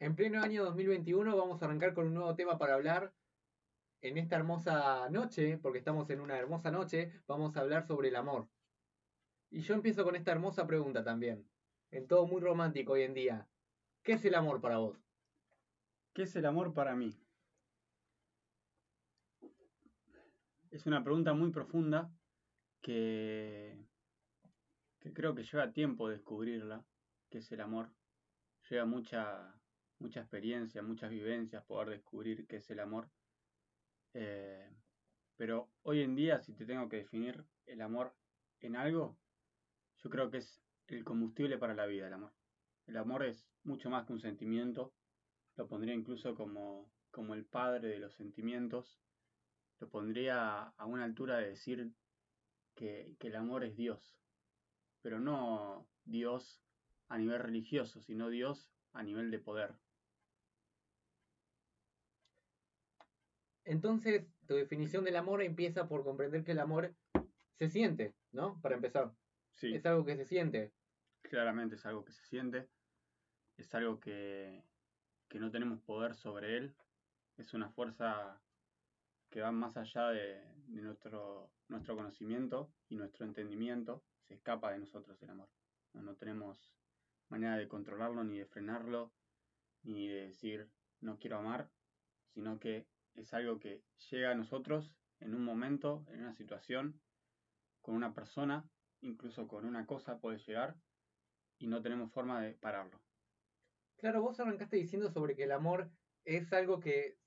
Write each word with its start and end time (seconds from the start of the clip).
En 0.00 0.14
pleno 0.14 0.40
año 0.40 0.64
2021 0.64 1.36
vamos 1.36 1.60
a 1.60 1.64
arrancar 1.64 1.92
con 1.92 2.06
un 2.06 2.14
nuevo 2.14 2.36
tema 2.36 2.56
para 2.56 2.74
hablar. 2.74 3.12
En 4.00 4.16
esta 4.16 4.36
hermosa 4.36 5.08
noche, 5.10 5.58
porque 5.58 5.78
estamos 5.78 6.08
en 6.10 6.20
una 6.20 6.38
hermosa 6.38 6.70
noche, 6.70 7.20
vamos 7.26 7.56
a 7.56 7.60
hablar 7.60 7.84
sobre 7.84 8.08
el 8.08 8.16
amor. 8.16 8.48
Y 9.50 9.60
yo 9.60 9.74
empiezo 9.74 10.04
con 10.04 10.14
esta 10.14 10.30
hermosa 10.30 10.68
pregunta 10.68 11.02
también. 11.02 11.50
En 11.90 12.06
todo 12.06 12.28
muy 12.28 12.40
romántico 12.40 12.92
hoy 12.92 13.02
en 13.02 13.14
día. 13.14 13.48
¿Qué 14.04 14.12
es 14.12 14.24
el 14.24 14.36
amor 14.36 14.60
para 14.60 14.78
vos? 14.78 14.96
¿Qué 16.12 16.22
es 16.22 16.36
el 16.36 16.46
amor 16.46 16.72
para 16.72 16.94
mí? 16.94 17.18
Es 20.70 20.86
una 20.86 21.02
pregunta 21.02 21.34
muy 21.34 21.50
profunda 21.50 22.08
que, 22.80 23.84
que 25.00 25.12
creo 25.12 25.34
que 25.34 25.42
lleva 25.42 25.72
tiempo 25.72 26.08
descubrirla, 26.08 26.84
qué 27.30 27.38
es 27.38 27.50
el 27.50 27.62
amor. 27.62 27.90
Lleva 28.68 28.84
mucha, 28.84 29.57
mucha 29.98 30.20
experiencia, 30.20 30.82
muchas 30.82 31.10
vivencias 31.10 31.64
poder 31.64 31.90
descubrir 31.90 32.46
qué 32.46 32.56
es 32.56 32.70
el 32.70 32.80
amor. 32.80 33.08
Eh, 34.14 34.70
pero 35.36 35.70
hoy 35.82 36.02
en 36.02 36.14
día, 36.14 36.40
si 36.40 36.52
te 36.52 36.66
tengo 36.66 36.88
que 36.88 36.96
definir 36.96 37.44
el 37.66 37.80
amor 37.80 38.14
en 38.60 38.76
algo, 38.76 39.16
yo 39.98 40.10
creo 40.10 40.30
que 40.30 40.38
es 40.38 40.62
el 40.88 41.04
combustible 41.04 41.58
para 41.58 41.74
la 41.74 41.86
vida, 41.86 42.06
el 42.06 42.14
amor. 42.14 42.32
El 42.86 42.96
amor 42.96 43.24
es 43.24 43.46
mucho 43.62 43.90
más 43.90 44.06
que 44.06 44.12
un 44.12 44.20
sentimiento, 44.20 44.94
lo 45.56 45.68
pondría 45.68 45.94
incluso 45.94 46.34
como, 46.34 46.90
como 47.10 47.34
el 47.34 47.44
padre 47.44 47.88
de 47.88 47.98
los 47.98 48.14
sentimientos, 48.14 49.00
lo 49.80 49.88
pondría 49.88 50.62
a 50.62 50.86
una 50.86 51.04
altura 51.04 51.38
de 51.38 51.50
decir 51.50 51.92
que, 52.74 53.14
que 53.18 53.28
el 53.28 53.36
amor 53.36 53.64
es 53.64 53.76
Dios, 53.76 54.18
pero 55.02 55.20
no 55.20 55.86
Dios 56.04 56.62
a 57.08 57.18
nivel 57.18 57.40
religioso, 57.40 58.00
sino 58.00 58.28
Dios 58.28 58.68
a 58.92 59.02
nivel 59.02 59.30
de 59.30 59.38
poder. 59.38 59.74
Entonces, 63.68 64.24
tu 64.46 64.54
definición 64.54 65.04
del 65.04 65.16
amor 65.16 65.42
empieza 65.42 65.88
por 65.88 66.02
comprender 66.02 66.42
que 66.42 66.52
el 66.52 66.58
amor 66.58 66.94
se 67.58 67.68
siente, 67.68 68.14
¿no? 68.32 68.58
Para 68.62 68.76
empezar. 68.76 69.12
Sí, 69.52 69.74
Es 69.74 69.84
algo 69.84 70.04
que 70.04 70.16
se 70.16 70.24
siente. 70.24 70.72
claramente 71.22 71.74
es 71.74 71.84
algo 71.84 72.04
que 72.04 72.12
se 72.12 72.24
siente, 72.24 72.66
es 73.58 73.74
algo 73.74 74.00
que, 74.00 74.62
que 75.28 75.38
no 75.38 75.50
tenemos 75.50 75.80
poder 75.82 76.14
sobre 76.14 76.56
él, 76.56 76.74
es 77.36 77.52
una 77.52 77.68
fuerza 77.68 78.40
que 79.30 79.42
va 79.42 79.52
más 79.52 79.76
allá 79.76 80.08
de, 80.08 80.40
de 80.68 80.80
nuestro, 80.80 81.50
nuestro 81.68 81.94
conocimiento 81.94 82.72
y 82.88 82.96
nuestro 82.96 83.26
entendimiento, 83.26 84.02
se 84.26 84.34
escapa 84.34 84.72
de 84.72 84.78
nosotros 84.78 85.20
el 85.22 85.30
amor. 85.30 85.48
No, 85.92 86.02
no 86.02 86.14
tenemos 86.16 86.74
manera 87.28 87.56
de 87.56 87.68
controlarlo, 87.68 88.24
ni 88.24 88.38
de 88.38 88.46
frenarlo, 88.46 89.12
ni 89.82 90.08
de 90.08 90.28
decir 90.28 90.70
no 91.00 91.18
quiero 91.18 91.38
amar, 91.38 91.68
sino 92.32 92.58
que 92.58 92.86
es 93.14 93.32
algo 93.34 93.58
que 93.58 93.82
llega 94.10 94.30
a 94.30 94.34
nosotros 94.34 94.92
en 95.20 95.34
un 95.34 95.44
momento, 95.44 96.04
en 96.08 96.20
una 96.20 96.34
situación, 96.34 97.00
con 97.80 97.94
una 97.94 98.14
persona, 98.14 98.68
incluso 99.00 99.48
con 99.48 99.64
una 99.64 99.86
cosa 99.86 100.18
puede 100.18 100.38
llegar, 100.38 100.76
y 101.58 101.66
no 101.66 101.82
tenemos 101.82 102.12
forma 102.12 102.40
de 102.40 102.54
pararlo. 102.54 103.00
Claro, 103.96 104.22
vos 104.22 104.38
arrancaste 104.38 104.76
diciendo 104.76 105.10
sobre 105.10 105.34
que 105.34 105.44
el 105.44 105.52
amor 105.52 105.90
es 106.24 106.52
algo 106.52 106.78
que, 106.78 107.18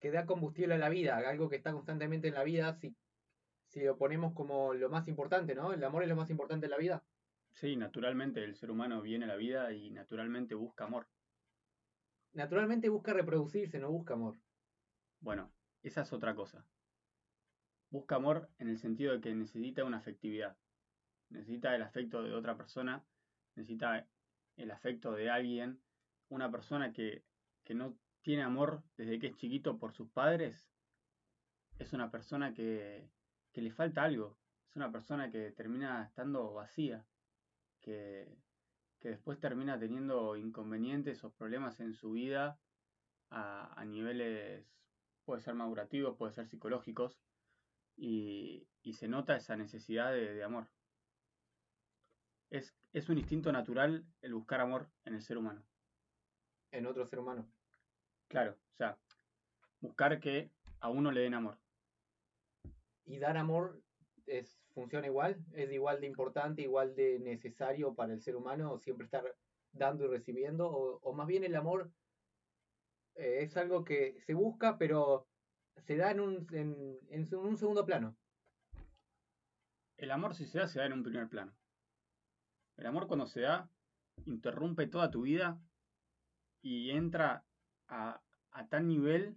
que 0.00 0.10
da 0.10 0.24
combustible 0.24 0.74
a 0.74 0.78
la 0.78 0.88
vida, 0.88 1.16
algo 1.16 1.48
que 1.48 1.56
está 1.56 1.72
constantemente 1.72 2.28
en 2.28 2.34
la 2.34 2.44
vida, 2.44 2.74
si, 2.74 2.96
si 3.68 3.82
lo 3.84 3.98
ponemos 3.98 4.32
como 4.32 4.72
lo 4.72 4.88
más 4.88 5.06
importante, 5.08 5.54
¿no? 5.54 5.72
El 5.72 5.84
amor 5.84 6.02
es 6.02 6.08
lo 6.08 6.16
más 6.16 6.30
importante 6.30 6.66
en 6.66 6.70
la 6.70 6.78
vida. 6.78 7.04
Sí, 7.52 7.76
naturalmente 7.76 8.42
el 8.42 8.56
ser 8.56 8.70
humano 8.70 9.02
viene 9.02 9.26
a 9.26 9.28
la 9.28 9.36
vida 9.36 9.72
y 9.72 9.90
naturalmente 9.90 10.54
busca 10.54 10.84
amor. 10.84 11.06
Naturalmente 12.32 12.88
busca 12.88 13.12
reproducirse, 13.12 13.78
no 13.78 13.90
busca 13.90 14.14
amor. 14.14 14.36
Bueno, 15.24 15.50
esa 15.82 16.02
es 16.02 16.12
otra 16.12 16.34
cosa. 16.34 16.66
Busca 17.88 18.16
amor 18.16 18.50
en 18.58 18.68
el 18.68 18.76
sentido 18.76 19.14
de 19.14 19.22
que 19.22 19.34
necesita 19.34 19.82
una 19.82 19.96
afectividad. 19.96 20.58
Necesita 21.30 21.74
el 21.74 21.80
afecto 21.80 22.22
de 22.22 22.34
otra 22.34 22.58
persona, 22.58 23.02
necesita 23.56 24.06
el 24.58 24.70
afecto 24.70 25.12
de 25.12 25.30
alguien. 25.30 25.80
Una 26.28 26.50
persona 26.50 26.92
que, 26.92 27.24
que 27.64 27.72
no 27.72 27.96
tiene 28.20 28.42
amor 28.42 28.82
desde 28.98 29.18
que 29.18 29.28
es 29.28 29.36
chiquito 29.36 29.78
por 29.78 29.94
sus 29.94 30.10
padres 30.10 30.68
es 31.78 31.94
una 31.94 32.10
persona 32.10 32.52
que, 32.52 33.08
que 33.50 33.62
le 33.62 33.72
falta 33.72 34.02
algo. 34.02 34.36
Es 34.68 34.76
una 34.76 34.92
persona 34.92 35.30
que 35.30 35.52
termina 35.52 36.04
estando 36.04 36.52
vacía, 36.52 37.06
que, 37.80 38.36
que 39.00 39.08
después 39.08 39.40
termina 39.40 39.78
teniendo 39.78 40.36
inconvenientes 40.36 41.24
o 41.24 41.32
problemas 41.32 41.80
en 41.80 41.94
su 41.94 42.12
vida 42.12 42.58
a, 43.30 43.72
a 43.80 43.84
niveles, 43.86 44.83
puede 45.24 45.40
ser 45.40 45.54
madurativos, 45.54 46.16
puede 46.16 46.32
ser 46.32 46.46
psicológicos, 46.46 47.18
y, 47.96 48.66
y 48.82 48.94
se 48.94 49.08
nota 49.08 49.36
esa 49.36 49.56
necesidad 49.56 50.12
de, 50.12 50.34
de 50.34 50.44
amor. 50.44 50.68
Es, 52.50 52.74
es 52.92 53.08
un 53.08 53.18
instinto 53.18 53.52
natural 53.52 54.04
el 54.20 54.34
buscar 54.34 54.60
amor 54.60 54.88
en 55.04 55.14
el 55.14 55.22
ser 55.22 55.38
humano. 55.38 55.64
En 56.70 56.86
otro 56.86 57.06
ser 57.06 57.18
humano. 57.18 57.48
Claro, 58.28 58.52
o 58.52 58.76
sea, 58.76 58.98
buscar 59.80 60.20
que 60.20 60.50
a 60.80 60.88
uno 60.90 61.10
le 61.10 61.20
den 61.20 61.34
amor. 61.34 61.58
Y 63.04 63.18
dar 63.18 63.36
amor 63.36 63.80
es, 64.26 64.58
funciona 64.72 65.06
igual, 65.06 65.44
es 65.52 65.70
igual 65.72 66.00
de 66.00 66.06
importante, 66.06 66.62
igual 66.62 66.94
de 66.96 67.18
necesario 67.18 67.94
para 67.94 68.12
el 68.12 68.20
ser 68.20 68.34
humano, 68.36 68.78
siempre 68.78 69.04
estar 69.04 69.24
dando 69.72 70.04
y 70.04 70.08
recibiendo, 70.08 70.68
o, 70.68 70.98
o 71.00 71.12
más 71.12 71.26
bien 71.26 71.44
el 71.44 71.54
amor 71.54 71.92
eh, 73.14 73.38
es 73.42 73.56
algo 73.56 73.84
que 73.84 74.20
se 74.20 74.34
busca, 74.34 74.78
pero 74.78 75.28
se 75.76 75.96
da 75.96 76.10
en 76.10 76.20
un, 76.20 76.46
en, 76.52 76.98
en 77.08 77.34
un 77.34 77.56
segundo 77.56 77.84
plano. 77.84 78.16
El 79.96 80.10
amor 80.10 80.34
si 80.34 80.46
se 80.46 80.58
da, 80.58 80.68
se 80.68 80.78
da 80.78 80.86
en 80.86 80.92
un 80.92 81.02
primer 81.02 81.28
plano. 81.28 81.54
El 82.76 82.86
amor 82.86 83.06
cuando 83.06 83.26
se 83.26 83.42
da, 83.42 83.70
interrumpe 84.26 84.86
toda 84.86 85.10
tu 85.10 85.22
vida 85.22 85.60
y 86.62 86.90
entra 86.90 87.44
a, 87.88 88.20
a 88.50 88.68
tal 88.68 88.88
nivel 88.88 89.36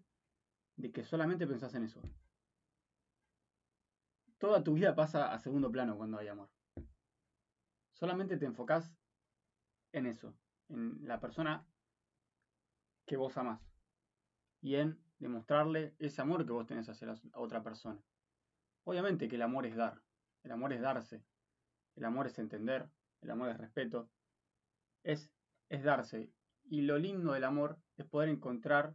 de 0.75 0.91
que 0.91 1.03
solamente 1.03 1.47
pensás 1.47 1.73
en 1.75 1.83
eso. 1.83 2.01
Toda 4.37 4.63
tu 4.63 4.73
vida 4.73 4.95
pasa 4.95 5.33
a 5.33 5.39
segundo 5.39 5.71
plano 5.71 5.97
cuando 5.97 6.17
hay 6.17 6.27
amor. 6.27 6.49
Solamente 7.93 8.37
te 8.37 8.45
enfocás 8.45 8.93
en 9.91 10.05
eso, 10.05 10.35
en 10.69 11.07
la 11.07 11.19
persona 11.19 11.65
que 13.07 13.17
vos 13.17 13.35
amás 13.37 13.59
y 14.61 14.75
en 14.75 14.99
demostrarle 15.17 15.95
ese 15.97 16.21
amor 16.21 16.45
que 16.45 16.51
vos 16.51 16.67
tenés 16.67 16.89
hacia 16.89 17.07
la 17.07 17.15
otra 17.33 17.63
persona. 17.63 17.99
Obviamente 18.83 19.27
que 19.27 19.35
el 19.35 19.41
amor 19.41 19.65
es 19.65 19.75
dar, 19.75 20.01
el 20.43 20.51
amor 20.51 20.73
es 20.73 20.81
darse, 20.81 21.23
el 21.95 22.05
amor 22.05 22.27
es 22.27 22.37
entender, 22.37 22.89
el 23.21 23.31
amor 23.31 23.49
es 23.49 23.57
respeto, 23.57 24.09
es, 25.03 25.31
es 25.69 25.83
darse. 25.83 26.31
Y 26.69 26.81
lo 26.81 26.97
lindo 26.97 27.33
del 27.33 27.45
amor 27.45 27.79
es 27.95 28.05
poder 28.05 28.29
encontrar 28.29 28.93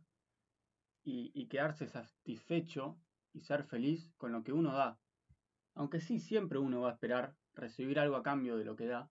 y, 1.03 1.33
y 1.35 1.47
quedarse 1.49 1.89
satisfecho 1.89 2.99
y 3.33 3.41
ser 3.41 3.65
feliz 3.65 4.13
con 4.19 4.33
lo 4.33 4.45
que 4.45 4.53
uno 4.53 4.73
da. 4.73 4.99
Aunque 5.75 6.01
sí, 6.01 6.21
siempre 6.21 6.59
uno 6.59 6.83
va 6.83 6.91
a 6.91 6.93
esperar 6.93 7.35
recibir 7.55 7.99
algo 7.99 8.17
a 8.17 8.23
cambio 8.23 8.57
de 8.57 8.65
lo 8.65 8.77
que 8.77 8.87
da. 8.87 9.11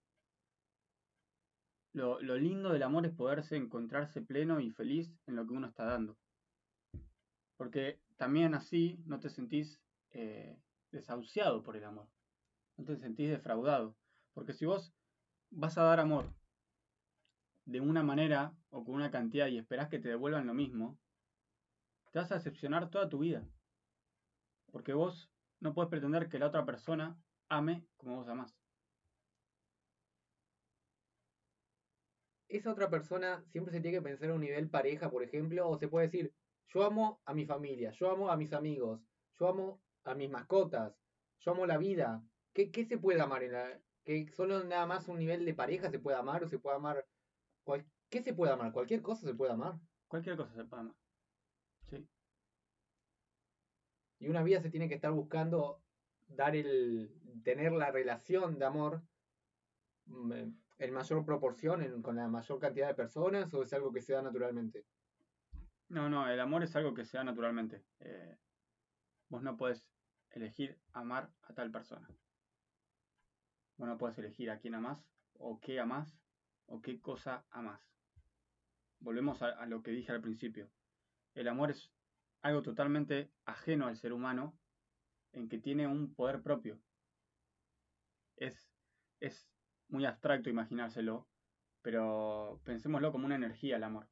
Lo, 1.94 2.19
lindo 2.19 2.72
del 2.72 2.84
amor 2.84 3.06
es 3.06 3.13
poderse 3.13 3.57
encontrarse 3.57 4.22
pleno 4.22 4.59
y 4.62 4.72
feliz 4.72 5.13
en 5.28 5.35
lo 5.35 5.46
que 5.46 5.53
uno 5.53 5.68
está 5.68 5.85
dando. 5.85 6.18
Porque 7.57 8.00
también 8.16 8.53
así 8.53 9.02
no 9.06 9.19
te 9.19 9.29
sentís 9.29 9.81
eh, 10.12 10.57
desahuciado 10.91 11.63
por 11.63 11.75
el 11.75 11.84
amor. 11.84 12.07
No 12.78 12.85
te 12.85 12.96
sentís 12.97 13.29
defraudado. 13.29 13.96
Porque 14.34 14.53
si 14.53 14.66
vos 14.66 14.94
vas 15.50 15.78
a 15.78 15.84
dar 15.84 16.00
amor 16.00 16.34
de 17.66 17.81
una 17.81 18.03
manera 18.03 18.56
o 18.69 18.84
con 18.85 18.96
una 18.96 19.12
cantidad 19.12 19.47
y 19.47 19.58
esperás 19.58 19.90
que 19.90 20.00
te 20.00 20.09
devuelvan 20.09 20.47
lo 20.47 20.53
mismo, 20.53 20.97
te 22.11 22.20
vas 22.20 22.32
a 22.32 22.35
decepcionar 22.35 22.90
toda 22.90 23.09
tu 23.09 23.20
vida. 23.20 23.46
Porque 24.72 24.94
vos 24.94 25.29
no 25.59 25.73
puedes 25.73 25.90
pretender 25.90 26.29
que 26.29 26.40
la 26.40 26.47
otra 26.47 26.66
persona 26.66 27.17
ame 27.49 27.85
como 27.97 28.16
vos 28.16 28.29
amás. 28.29 28.60
Esa 32.57 32.71
otra 32.71 32.89
persona 32.89 33.43
siempre 33.51 33.73
se 33.73 33.81
tiene 33.81 33.97
que 33.97 34.01
pensar 34.03 34.29
a 34.29 34.33
un 34.35 34.41
nivel 34.41 34.69
pareja, 34.69 35.09
por 35.09 35.23
ejemplo, 35.23 35.67
o 35.69 35.77
se 35.77 35.87
puede 35.87 36.07
decir, 36.07 36.33
yo 36.67 36.83
amo 36.83 37.21
a 37.25 37.33
mi 37.33 37.45
familia, 37.45 37.91
yo 37.91 38.11
amo 38.11 38.29
a 38.29 38.37
mis 38.37 38.53
amigos, 38.53 39.01
yo 39.39 39.47
amo 39.47 39.81
a 40.03 40.15
mis 40.15 40.29
mascotas, 40.29 40.93
yo 41.39 41.51
amo 41.51 41.65
la 41.65 41.77
vida. 41.77 42.23
¿Qué, 42.53 42.71
qué 42.71 42.85
se 42.85 42.97
puede 42.97 43.21
amar 43.21 43.43
en 43.43 43.53
la... 43.53 43.81
que 44.03 44.27
solo 44.31 44.63
nada 44.63 44.85
más 44.85 45.07
un 45.07 45.19
nivel 45.19 45.45
de 45.45 45.53
pareja 45.53 45.89
se 45.89 45.99
puede 45.99 46.17
amar 46.17 46.43
o 46.43 46.47
se 46.49 46.59
puede 46.59 46.75
amar... 46.77 47.07
cual- 47.63 47.85
¿Qué 48.09 48.21
se 48.21 48.33
puede 48.33 48.51
amar? 48.53 48.71
Cualquier 48.73 49.01
cosa 49.01 49.25
se 49.27 49.33
puede 49.33 49.53
amar. 49.53 49.79
Cualquier 50.07 50.35
cosa 50.37 50.53
se 50.53 50.65
puede 50.65 50.81
amar. 50.81 50.95
Sí. 51.89 52.07
Y 54.19 54.29
una 54.29 54.43
vida 54.43 54.61
se 54.61 54.69
tiene 54.69 54.87
que 54.87 54.95
estar 54.95 55.11
buscando 55.11 55.83
dar 56.27 56.55
el... 56.55 57.13
tener 57.43 57.71
la 57.73 57.91
relación 57.91 58.57
de 58.59 58.65
amor 58.65 59.01
mm, 60.05 60.43
en 60.81 60.93
mayor 60.95 61.23
proporción, 61.23 62.01
con 62.01 62.16
la 62.16 62.28
mayor 62.28 62.59
cantidad 62.59 62.87
de 62.87 62.95
personas, 62.95 63.53
o 63.53 63.61
es 63.61 63.72
algo 63.72 63.93
que 63.93 64.01
se 64.01 64.13
da 64.13 64.23
naturalmente? 64.23 64.83
No, 65.89 66.09
no, 66.09 66.28
el 66.28 66.39
amor 66.39 66.63
es 66.63 66.75
algo 66.75 66.95
que 66.95 67.05
se 67.05 67.17
da 67.17 67.23
naturalmente. 67.23 67.85
Eh, 67.99 68.35
vos 69.29 69.43
no 69.43 69.55
podés 69.57 69.85
elegir 70.31 70.79
amar 70.93 71.31
a 71.43 71.53
tal 71.53 71.69
persona. 71.69 72.07
Vos 73.78 73.87
no 73.87 73.97
podés 73.99 74.17
elegir 74.17 74.49
a 74.49 74.57
quién 74.57 74.73
amás, 74.73 75.05
o 75.33 75.59
qué 75.59 75.79
amás, 75.79 76.17
o 76.66 76.81
qué 76.81 76.99
cosa 76.99 77.45
amás. 77.51 77.87
Volvemos 78.99 79.43
a, 79.43 79.49
a 79.49 79.67
lo 79.67 79.84
que 79.84 79.91
dije 79.91 80.11
al 80.11 80.22
principio. 80.22 80.67
El 81.35 81.47
amor 81.47 81.69
es 81.69 81.91
algo 82.41 82.63
totalmente 82.63 83.31
ajeno 83.45 83.85
al 83.85 83.97
ser 83.97 84.13
humano, 84.13 84.57
en 85.31 85.47
que 85.47 85.59
tiene 85.59 85.85
un 85.85 86.16
poder 86.16 86.41
propio. 86.41 86.81
Es, 88.35 88.73
es 89.19 89.47
muy 89.91 90.05
abstracto 90.05 90.49
imaginárselo, 90.49 91.28
pero 91.82 92.59
pensémoslo 92.64 93.11
como 93.11 93.26
una 93.26 93.35
energía 93.35 93.76
el 93.76 93.84
amor. 93.84 94.08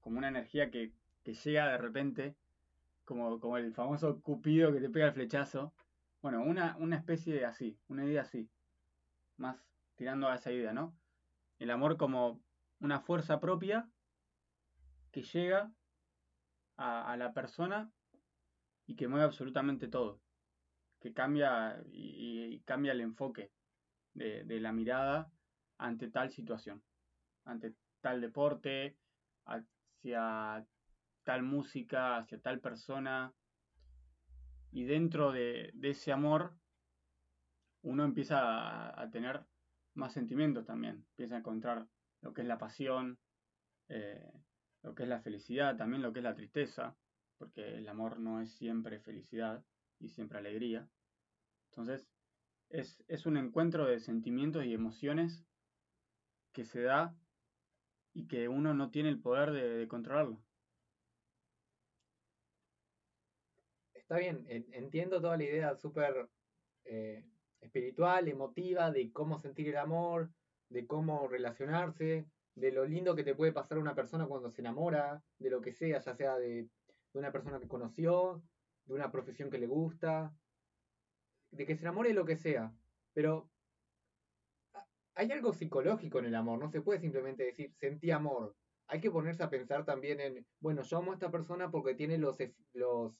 Como 0.00 0.18
una 0.18 0.28
energía 0.28 0.70
que, 0.70 0.92
que 1.24 1.34
llega 1.34 1.68
de 1.68 1.78
repente, 1.78 2.36
como, 3.04 3.40
como 3.40 3.56
el 3.58 3.74
famoso 3.74 4.20
cupido 4.22 4.72
que 4.72 4.80
te 4.80 4.88
pega 4.88 5.06
el 5.06 5.14
flechazo. 5.14 5.74
Bueno, 6.22 6.42
una, 6.42 6.76
una 6.78 6.96
especie 6.96 7.34
de 7.34 7.44
así, 7.44 7.78
una 7.88 8.04
idea 8.04 8.22
así. 8.22 8.48
Más 9.36 9.56
tirando 9.96 10.28
a 10.28 10.36
esa 10.36 10.52
idea, 10.52 10.72
¿no? 10.72 10.96
El 11.58 11.70
amor 11.70 11.96
como 11.96 12.40
una 12.80 13.00
fuerza 13.00 13.40
propia 13.40 13.88
que 15.10 15.22
llega 15.22 15.72
a, 16.76 17.16
la 17.16 17.32
persona 17.32 17.90
y 18.86 18.96
que 18.96 19.08
mueve 19.08 19.24
absolutamente 19.24 19.88
todo. 19.88 20.20
Que 21.00 21.12
cambia 21.14 21.82
y 21.90 22.60
cambia 22.60 22.92
el 22.92 23.00
enfoque 23.00 23.50
de, 24.16 24.60
la 24.60 24.72
mirada 24.72 25.30
ante 25.78 26.08
tal 26.08 26.30
situación, 26.30 26.82
ante 27.44 27.74
tal 28.00 28.20
deporte, 28.20 28.96
hacia 29.44 30.66
tal 31.22 31.42
música, 31.42 32.16
hacia 32.16 32.40
tal 32.40 32.60
persona. 32.60 33.32
Y 34.72 34.84
dentro 34.84 35.32
de, 35.32 35.72
ese 35.82 36.12
amor, 36.12 36.54
uno 37.82 38.04
empieza 38.04 38.40
a, 38.40 39.02
a, 39.02 39.10
tener 39.10 39.44
más 39.94 40.12
sentimientos 40.12 40.66
también. 40.66 41.06
Empieza 41.10 41.36
a 41.36 41.38
encontrar 41.38 41.86
lo 42.22 42.32
que 42.32 42.42
es 42.42 42.46
la 42.46 42.58
pasión, 42.58 43.18
eh, 43.88 44.32
lo 44.82 44.94
que 44.94 45.04
es 45.04 45.08
la 45.08 45.20
felicidad, 45.20 45.76
también 45.76 46.02
lo 46.02 46.12
que 46.12 46.20
es 46.20 46.24
la 46.24 46.34
tristeza, 46.34 46.96
porque 47.38 47.76
el 47.76 47.88
amor 47.88 48.18
no 48.18 48.40
es 48.40 48.52
siempre 48.52 49.00
felicidad 49.00 49.62
y 49.98 50.08
siempre 50.08 50.38
alegría. 50.38 50.88
Entonces, 51.70 52.08
es, 52.68 53.04
es 53.08 53.26
un 53.26 53.36
encuentro 53.36 53.86
de 53.86 54.00
sentimientos 54.00 54.64
y 54.64 54.74
emociones 54.74 55.46
que 56.52 56.64
se 56.64 56.82
da 56.82 57.20
y 58.12 58.26
que 58.26 58.48
uno 58.48 58.74
no 58.74 58.90
tiene 58.90 59.10
el 59.10 59.20
poder 59.20 59.52
de, 59.52 59.68
de 59.78 59.88
controlarlo. 59.88 60.46
Está 63.94 64.18
bien, 64.18 64.44
en- 64.48 64.72
entiendo 64.72 65.20
toda 65.20 65.36
la 65.36 65.44
idea 65.44 65.74
súper 65.74 66.30
eh, 66.84 67.28
espiritual, 67.60 68.28
emotiva, 68.28 68.90
de 68.90 69.12
cómo 69.12 69.38
sentir 69.38 69.68
el 69.68 69.76
amor, 69.76 70.32
de 70.68 70.86
cómo 70.86 71.26
relacionarse, 71.28 72.30
de 72.54 72.72
lo 72.72 72.84
lindo 72.86 73.16
que 73.16 73.24
te 73.24 73.34
puede 73.34 73.52
pasar 73.52 73.78
una 73.78 73.94
persona 73.94 74.26
cuando 74.26 74.50
se 74.50 74.60
enamora, 74.62 75.24
de 75.38 75.50
lo 75.50 75.60
que 75.60 75.72
sea, 75.72 76.00
ya 76.00 76.14
sea 76.14 76.36
de 76.38 76.70
una 77.12 77.32
persona 77.32 77.60
que 77.60 77.68
conoció, 77.68 78.44
de 78.84 78.94
una 78.94 79.10
profesión 79.10 79.50
que 79.50 79.58
le 79.58 79.66
gusta, 79.66 80.36
de 81.56 81.66
que 81.66 81.76
se 81.76 81.82
enamore 81.82 82.10
de 82.10 82.14
lo 82.14 82.24
que 82.24 82.36
sea. 82.36 82.72
Pero 83.12 83.50
hay 85.14 85.32
algo 85.32 85.52
psicológico 85.52 86.18
en 86.18 86.26
el 86.26 86.34
amor, 86.34 86.58
no 86.58 86.70
se 86.70 86.82
puede 86.82 87.00
simplemente 87.00 87.44
decir 87.44 87.72
sentí 87.74 88.10
amor. 88.10 88.54
Hay 88.88 89.00
que 89.00 89.10
ponerse 89.10 89.42
a 89.42 89.50
pensar 89.50 89.84
también 89.84 90.20
en, 90.20 90.46
bueno, 90.60 90.82
yo 90.82 90.98
amo 90.98 91.10
a 91.10 91.14
esta 91.14 91.30
persona 91.30 91.70
porque 91.70 91.94
tiene 91.94 92.18
los, 92.18 92.36
los 92.74 93.14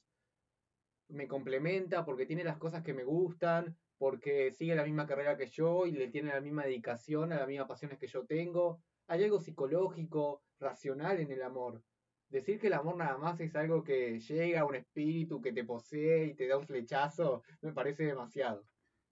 me 1.08 1.26
complementa, 1.26 2.04
porque 2.04 2.26
tiene 2.26 2.44
las 2.44 2.58
cosas 2.58 2.82
que 2.82 2.94
me 2.94 3.04
gustan, 3.04 3.76
porque 3.98 4.52
sigue 4.52 4.74
la 4.74 4.84
misma 4.84 5.06
carrera 5.06 5.36
que 5.36 5.46
yo 5.46 5.86
y 5.86 5.92
le 5.92 6.08
tiene 6.08 6.32
la 6.32 6.40
misma 6.40 6.64
dedicación 6.64 7.32
a 7.32 7.38
las 7.38 7.48
mismas 7.48 7.68
pasiones 7.68 7.98
que 7.98 8.06
yo 8.06 8.26
tengo. 8.26 8.82
Hay 9.06 9.24
algo 9.24 9.40
psicológico, 9.40 10.42
racional 10.58 11.20
en 11.20 11.30
el 11.30 11.42
amor. 11.42 11.82
Decir 12.28 12.58
que 12.58 12.66
el 12.66 12.72
amor 12.72 12.96
nada 12.96 13.16
más 13.18 13.38
es 13.40 13.54
algo 13.54 13.84
que 13.84 14.18
llega 14.18 14.60
a 14.60 14.64
un 14.64 14.74
espíritu 14.74 15.40
que 15.40 15.52
te 15.52 15.64
posee 15.64 16.26
y 16.26 16.34
te 16.34 16.48
da 16.48 16.58
un 16.58 16.66
flechazo, 16.66 17.42
me 17.62 17.72
parece 17.72 18.04
demasiado. 18.04 18.66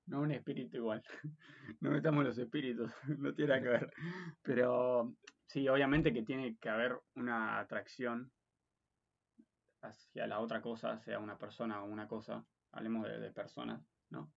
No 0.07 0.21
un 0.21 0.33
espíritu 0.33 0.77
igual. 0.79 1.03
No 1.81 1.91
metamos 1.91 2.25
los 2.25 2.39
espíritus, 2.39 2.91
no 3.19 3.35
tiene 3.35 3.49
nada 3.51 3.63
que 3.63 3.69
ver. 3.69 3.93
Pero 4.43 5.15
sí, 5.47 5.69
obviamente 5.69 6.13
que 6.13 6.23
tiene 6.23 6.57
que 6.59 6.69
haber 6.69 6.99
una 7.15 7.59
atracción 7.59 8.31
hacia 9.83 10.27
la 10.27 10.41
otra 10.41 10.61
cosa, 10.61 10.99
sea 11.01 11.19
una 11.19 11.39
persona 11.39 11.83
o 11.83 11.87
una 11.87 12.09
cosa. 12.09 12.45
Hablemos 12.73 13.07
de, 13.07 13.31
personas, 13.31 13.81
¿no? 14.11 14.33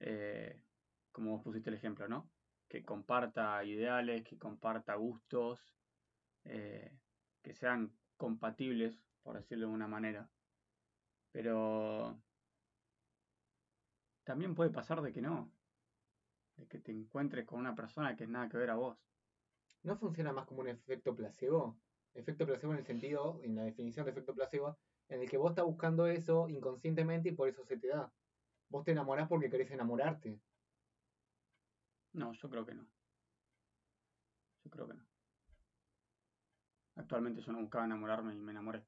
Eh, 0.00 0.60
como 1.12 1.32
vos 1.32 1.42
pusiste 1.44 1.70
el 1.70 1.76
ejemplo, 1.76 2.08
¿no? 2.08 2.30
Que 2.68 2.82
comparta 2.82 3.62
ideales, 3.64 4.24
que 4.24 4.36
comparta 4.36 4.94
gustos, 4.96 5.76
eh, 6.44 6.98
que 7.42 7.54
sean 7.54 7.92
compatibles, 8.16 9.00
por 9.22 9.36
decirlo 9.36 9.68
de 9.68 9.74
una 9.74 9.88
manera. 9.88 10.30
Pero 11.32 12.22
también 14.24 14.54
puede 14.54 14.70
pasar 14.70 15.00
de 15.02 15.12
que 15.12 15.22
no, 15.22 15.52
de 16.56 16.66
que 16.66 16.78
te 16.78 16.92
encuentres 16.92 17.46
con 17.46 17.60
una 17.60 17.74
persona 17.74 18.16
que 18.16 18.24
es 18.24 18.30
nada 18.30 18.48
que 18.48 18.56
ver 18.58 18.70
a 18.70 18.76
vos. 18.76 18.98
¿No 19.82 19.96
funciona 19.96 20.32
más 20.32 20.46
como 20.46 20.60
un 20.62 20.68
efecto 20.68 21.14
placebo? 21.14 21.80
Efecto 22.14 22.46
placebo 22.46 22.72
en 22.72 22.78
el 22.80 22.84
sentido, 22.86 23.40
en 23.42 23.54
la 23.56 23.62
definición 23.64 24.04
de 24.04 24.12
efecto 24.12 24.34
placebo, 24.34 24.78
en 25.08 25.20
el 25.22 25.30
que 25.30 25.36
vos 25.38 25.50
estás 25.50 25.64
buscando 25.64 26.06
eso 26.06 26.48
inconscientemente 26.48 27.28
y 27.30 27.32
por 27.32 27.48
eso 27.48 27.64
se 27.64 27.76
te 27.78 27.88
da. 27.88 28.12
Vos 28.68 28.84
te 28.84 28.92
enamorás 28.92 29.28
porque 29.28 29.50
querés 29.50 29.70
enamorarte. 29.70 30.40
No, 32.12 32.32
yo 32.32 32.50
creo 32.50 32.66
que 32.66 32.74
no. 32.74 32.88
Yo 34.64 34.70
creo 34.70 34.86
que 34.88 34.94
no. 34.94 35.05
Actualmente 36.96 37.40
yo 37.40 37.52
no 37.52 37.60
buscaba 37.60 37.84
enamorarme 37.84 38.34
y 38.34 38.40
me 38.40 38.52
enamoré. 38.52 38.84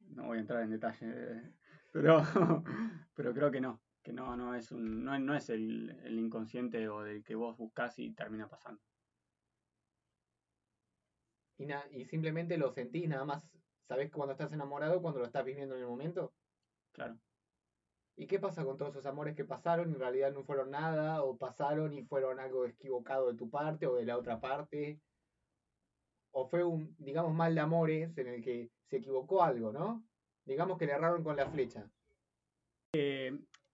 No 0.00 0.26
voy 0.26 0.38
a 0.38 0.40
entrar 0.40 0.62
en 0.62 0.70
detalle, 0.70 1.54
pero, 1.92 2.22
pero 3.14 3.34
creo 3.34 3.50
que 3.50 3.60
no. 3.60 3.82
Que 4.02 4.12
no, 4.12 4.36
no 4.36 4.54
es 4.54 4.70
un, 4.70 5.02
no, 5.04 5.18
no 5.18 5.34
es 5.34 5.48
el, 5.48 5.90
el 6.04 6.18
inconsciente 6.18 6.88
o 6.88 7.02
del 7.02 7.22
que 7.22 7.34
vos 7.34 7.56
buscás 7.56 7.98
y 7.98 8.12
termina 8.14 8.48
pasando. 8.48 8.82
Y, 11.56 11.66
na- 11.66 11.86
y 11.90 12.04
simplemente 12.04 12.58
lo 12.58 12.70
sentís, 12.70 13.08
nada 13.08 13.24
más 13.24 13.44
sabés 13.88 14.10
cuando 14.10 14.32
estás 14.32 14.52
enamorado, 14.52 15.00
cuando 15.00 15.20
lo 15.20 15.26
estás 15.26 15.44
viviendo 15.44 15.74
en 15.74 15.82
el 15.82 15.86
momento. 15.86 16.34
Claro. 16.92 17.18
¿Y 18.16 18.26
qué 18.26 18.38
pasa 18.38 18.64
con 18.64 18.76
todos 18.76 18.92
esos 18.92 19.06
amores 19.06 19.34
que 19.34 19.44
pasaron 19.44 19.90
y 19.90 19.94
en 19.94 20.00
realidad 20.00 20.32
no 20.32 20.44
fueron 20.44 20.70
nada 20.70 21.22
o 21.22 21.36
pasaron 21.38 21.94
y 21.94 22.04
fueron 22.04 22.38
algo 22.40 22.64
equivocado 22.66 23.28
de 23.30 23.36
tu 23.38 23.50
parte 23.50 23.86
o 23.86 23.96
de 23.96 24.04
la 24.04 24.18
otra 24.18 24.40
parte? 24.40 25.00
O 26.36 26.48
fue 26.48 26.64
un, 26.64 26.96
digamos, 26.98 27.32
mal 27.32 27.54
de 27.54 27.60
amores 27.60 28.18
en 28.18 28.26
el 28.26 28.42
que 28.42 28.70
se 28.86 28.96
equivocó 28.96 29.44
algo, 29.44 29.72
¿no? 29.72 30.04
Digamos 30.44 30.76
que 30.78 30.86
le 30.86 30.92
erraron 30.92 31.22
con 31.22 31.36
la 31.36 31.48
flecha. 31.48 31.88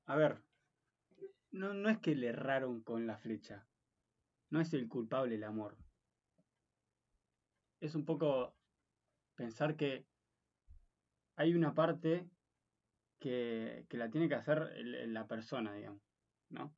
A 0.07 0.17
ver, 0.17 0.43
no, 1.53 1.73
no 1.73 1.89
es 1.89 1.99
que 1.99 2.15
le 2.15 2.29
erraron 2.29 2.83
con 2.83 3.07
la 3.07 3.17
flecha. 3.17 3.67
No 4.51 4.61
es 4.61 4.75
el 4.75 4.89
culpable 4.89 5.37
el 5.37 5.45
amor. 5.45 5.79
Es 7.81 7.95
un 7.95 8.05
poco 8.05 8.55
pensar 9.37 9.77
que 9.77 10.07
hay 11.37 11.55
una 11.55 11.75
parte 11.75 12.29
que, 13.19 13.87
que 13.89 13.97
la 13.97 14.11
tiene 14.11 14.29
que 14.29 14.35
hacer 14.35 14.71
la 15.09 15.27
persona, 15.27 15.73
digamos, 15.73 16.03
¿no? 16.51 16.75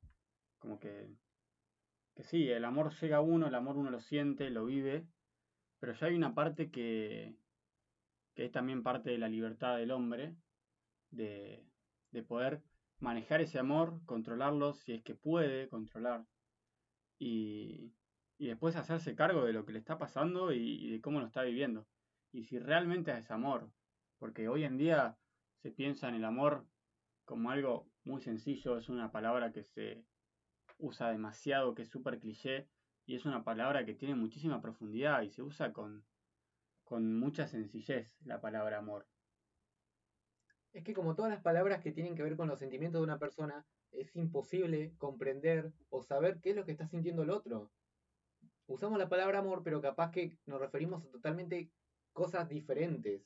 Como 0.59 0.79
que, 0.79 1.13
que 2.15 2.23
sí, 2.23 2.49
el 2.49 2.63
amor 2.63 2.93
llega 3.01 3.17
a 3.17 3.21
uno, 3.21 3.47
el 3.47 3.55
amor 3.55 3.75
uno 3.75 3.91
lo 3.91 3.99
siente, 3.99 4.49
lo 4.49 4.65
vive, 4.65 5.05
pero 5.83 5.95
ya 5.95 6.07
hay 6.07 6.15
una 6.15 6.33
parte 6.33 6.71
que, 6.71 7.35
que 8.35 8.45
es 8.45 8.51
también 8.53 8.83
parte 8.83 9.09
de 9.09 9.17
la 9.17 9.27
libertad 9.27 9.75
del 9.75 9.91
hombre, 9.91 10.33
de, 11.11 11.67
de 12.11 12.23
poder 12.23 12.61
manejar 12.99 13.41
ese 13.41 13.59
amor, 13.59 13.99
controlarlo 14.05 14.75
si 14.75 14.93
es 14.93 15.03
que 15.03 15.13
puede 15.13 15.67
controlar, 15.67 16.25
y, 17.19 17.91
y 18.37 18.47
después 18.47 18.77
hacerse 18.77 19.13
cargo 19.13 19.43
de 19.43 19.51
lo 19.51 19.65
que 19.65 19.73
le 19.73 19.79
está 19.79 19.97
pasando 19.97 20.53
y, 20.53 20.85
y 20.85 20.89
de 20.89 21.01
cómo 21.01 21.19
lo 21.19 21.25
está 21.25 21.43
viviendo. 21.43 21.85
Y 22.31 22.45
si 22.45 22.59
realmente 22.59 23.11
es 23.11 23.29
amor, 23.29 23.69
porque 24.19 24.47
hoy 24.47 24.63
en 24.63 24.77
día 24.77 25.17
se 25.63 25.69
piensa 25.69 26.07
en 26.07 26.15
el 26.15 26.23
amor 26.23 26.65
como 27.25 27.51
algo 27.51 27.89
muy 28.05 28.21
sencillo, 28.21 28.77
es 28.77 28.87
una 28.87 29.11
palabra 29.11 29.51
que 29.51 29.65
se 29.65 30.05
usa 30.77 31.11
demasiado, 31.11 31.75
que 31.75 31.81
es 31.81 31.89
súper 31.89 32.21
cliché, 32.21 32.69
y 33.05 33.15
es 33.15 33.25
una 33.25 33.43
palabra 33.43 33.85
que 33.85 33.93
tiene 33.93 34.15
muchísima 34.15 34.61
profundidad 34.61 35.21
y 35.21 35.29
se 35.29 35.41
usa 35.41 35.73
con, 35.73 36.05
con 36.83 37.17
mucha 37.19 37.47
sencillez 37.47 38.11
la 38.23 38.39
palabra 38.39 38.77
amor. 38.77 39.07
Es 40.71 40.83
que 40.83 40.93
como 40.93 41.15
todas 41.15 41.31
las 41.31 41.41
palabras 41.41 41.81
que 41.81 41.91
tienen 41.91 42.15
que 42.15 42.23
ver 42.23 42.35
con 42.35 42.47
los 42.47 42.59
sentimientos 42.59 42.99
de 42.99 43.03
una 43.03 43.19
persona, 43.19 43.65
es 43.91 44.15
imposible 44.15 44.93
comprender 44.97 45.71
o 45.89 46.01
saber 46.01 46.39
qué 46.41 46.51
es 46.51 46.55
lo 46.55 46.65
que 46.65 46.71
está 46.71 46.87
sintiendo 46.87 47.23
el 47.23 47.29
otro. 47.29 47.71
Usamos 48.65 48.97
la 48.97 49.09
palabra 49.09 49.39
amor, 49.39 49.61
pero 49.63 49.81
capaz 49.81 50.11
que 50.11 50.37
nos 50.45 50.59
referimos 50.59 51.03
a 51.03 51.11
totalmente 51.11 51.69
cosas 52.11 52.49
diferentes. 52.49 53.21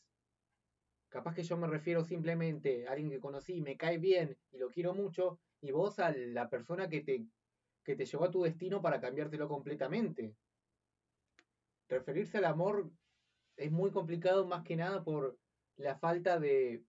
Capaz 1.10 1.36
que 1.36 1.44
yo 1.44 1.56
me 1.56 1.68
refiero 1.68 2.04
simplemente 2.04 2.86
a 2.88 2.92
alguien 2.92 3.10
que 3.10 3.20
conocí, 3.20 3.62
me 3.62 3.78
cae 3.78 3.98
bien 3.98 4.38
y 4.52 4.58
lo 4.58 4.70
quiero 4.70 4.94
mucho, 4.94 5.40
y 5.62 5.72
vos 5.72 6.00
a 6.00 6.12
la 6.12 6.50
persona 6.50 6.90
que 6.90 7.02
te, 7.02 7.28
que 7.88 7.96
te 7.96 8.06
llevó 8.06 8.26
a 8.26 8.32
tu 8.32 8.44
destino 8.44 8.82
para 8.82 9.00
cambiártelo 9.00 9.48
completamente. 9.48 10.36
Referirse 11.88 12.38
al 12.38 12.44
amor 12.44 12.92
es 13.56 13.72
muy 13.72 13.92
complicado 13.92 14.46
más 14.46 14.66
que 14.66 14.76
nada 14.76 15.06
por 15.06 15.40
la 15.78 15.98
falta 15.98 16.38
de, 16.38 16.84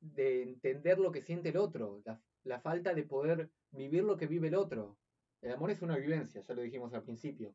de 0.00 0.42
entender 0.42 0.98
lo 0.98 1.12
que 1.12 1.20
siente 1.20 1.50
el 1.50 1.58
otro, 1.58 2.00
la, 2.06 2.18
la 2.44 2.60
falta 2.60 2.94
de 2.94 3.02
poder 3.02 3.50
vivir 3.72 4.04
lo 4.04 4.16
que 4.16 4.26
vive 4.26 4.48
el 4.48 4.54
otro. 4.54 4.98
El 5.42 5.52
amor 5.52 5.70
es 5.70 5.82
una 5.82 5.98
vivencia, 5.98 6.40
ya 6.40 6.54
lo 6.54 6.62
dijimos 6.62 6.94
al 6.94 7.02
principio. 7.02 7.54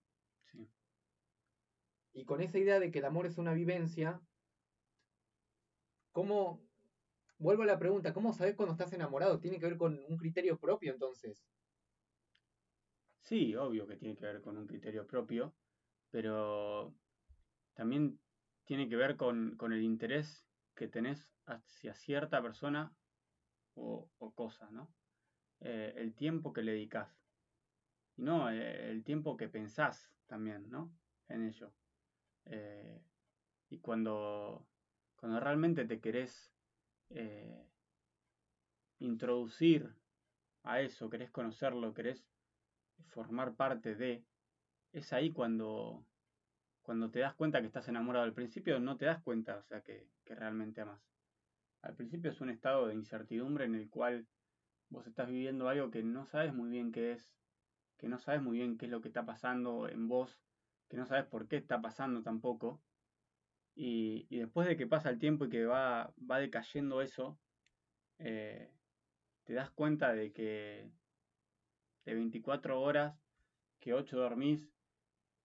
Sí. 0.52 0.70
Y 2.14 2.26
con 2.26 2.42
esa 2.42 2.60
idea 2.60 2.80
de 2.80 2.92
que 2.92 3.00
el 3.00 3.06
amor 3.06 3.26
es 3.26 3.40
una 3.40 3.56
vivencia, 3.56 4.22
¿cómo, 6.12 6.62
vuelvo 7.40 7.64
a 7.64 7.66
la 7.66 7.80
pregunta, 7.80 8.14
¿cómo 8.14 8.34
sabes 8.34 8.56
cuando 8.56 8.74
estás 8.74 8.94
enamorado? 8.94 9.40
Tiene 9.40 9.60
que 9.60 9.66
ver 9.66 9.78
con 9.78 10.00
un 10.08 10.18
criterio 10.18 10.60
propio 10.60 10.94
entonces. 10.94 11.44
Sí, 13.22 13.56
obvio 13.56 13.88
que 13.88 13.98
tiene 13.98 14.16
que 14.16 14.26
ver 14.26 14.42
con 14.42 14.58
un 14.58 14.68
criterio 14.68 15.08
propio, 15.08 15.54
pero 16.10 16.94
también 17.74 18.20
tiene 18.66 18.88
que 18.90 18.96
ver 18.96 19.18
con, 19.18 19.58
el 19.60 19.82
interés 19.82 20.46
que 20.76 20.88
tenés 20.88 21.34
hacia 21.46 21.94
cierta 21.94 22.42
persona 22.42 22.94
o, 23.76 24.10
cosa, 24.36 24.70
¿no? 24.72 24.94
Eh, 25.62 25.94
el 25.98 26.14
tiempo 26.16 26.54
que 26.54 26.64
le 26.64 26.74
dedicas. 26.74 27.10
Y 28.18 28.24
no, 28.24 28.50
eh, 28.50 28.90
el 28.90 29.04
tiempo 29.04 29.38
que 29.38 29.48
pensás 29.48 30.10
también, 30.28 30.70
¿no? 30.70 30.92
En 31.28 31.44
ello. 31.44 31.74
Eh, 32.46 33.02
y 33.70 33.80
cuando, 33.80 34.68
cuando 35.16 35.40
realmente 35.40 35.86
te 35.86 36.00
querés 36.00 36.52
introducir 39.00 39.94
a 40.64 40.80
eso, 40.80 41.10
querés 41.10 41.30
conocerlo, 41.30 41.94
querés 41.94 42.31
formar 43.08 43.56
parte 43.56 43.96
de, 43.96 44.24
es 44.92 45.14
ahí 45.14 45.32
cuando, 45.32 46.06
cuando 46.82 47.10
te 47.12 47.20
das 47.20 47.36
cuenta 47.36 47.62
que 47.62 47.68
estás 47.68 47.88
enamorado. 47.88 48.26
Al 48.26 48.34
principio 48.34 48.80
no 48.80 48.98
te 48.98 49.06
das 49.06 49.22
cuenta, 49.22 49.58
o 49.58 49.64
sea, 49.64 49.82
que, 49.82 50.08
que 50.24 50.36
realmente 50.36 50.82
amas. 50.82 51.02
Al 51.82 51.96
principio 51.96 52.32
es 52.32 52.42
un 52.42 52.50
estado 52.50 52.88
de 52.88 52.94
incertidumbre 52.94 53.66
en 53.66 53.76
el 53.76 53.90
cual 53.90 54.28
vos 54.90 55.08
estás 55.08 55.30
viviendo 55.30 55.68
algo 55.70 55.90
que 55.90 56.04
no 56.04 56.26
sabes 56.26 56.54
muy 56.54 56.70
bien 56.70 56.92
qué 56.92 57.14
es, 57.14 57.34
que 57.98 58.08
no 58.08 58.20
sabes 58.20 58.42
muy 58.42 58.58
bien 58.58 58.78
qué 58.78 58.86
es 58.86 58.92
lo 58.92 59.02
que 59.02 59.08
está 59.08 59.26
pasando 59.26 59.88
en 59.88 60.08
vos, 60.08 60.40
que 60.90 60.98
no 60.98 61.06
sabes 61.06 61.26
por 61.26 61.48
qué 61.48 61.58
está 61.58 61.82
pasando 61.82 62.22
tampoco. 62.22 62.84
Y, 63.74 64.28
y 64.30 64.40
después 64.40 64.68
de 64.68 64.76
que 64.76 64.86
pasa 64.86 65.10
el 65.10 65.18
tiempo 65.18 65.46
y 65.46 65.50
que 65.50 65.66
va, 65.66 66.14
va 66.30 66.40
decayendo 66.40 67.02
eso, 67.02 67.40
eh, 68.20 68.70
te 69.44 69.54
das 69.54 69.72
cuenta 69.72 70.14
de 70.14 70.32
que 70.32 70.92
de 72.06 72.14
24 72.14 72.82
horas, 72.82 73.20
que 73.80 73.94
8 73.94 74.18
dormís, 74.18 74.70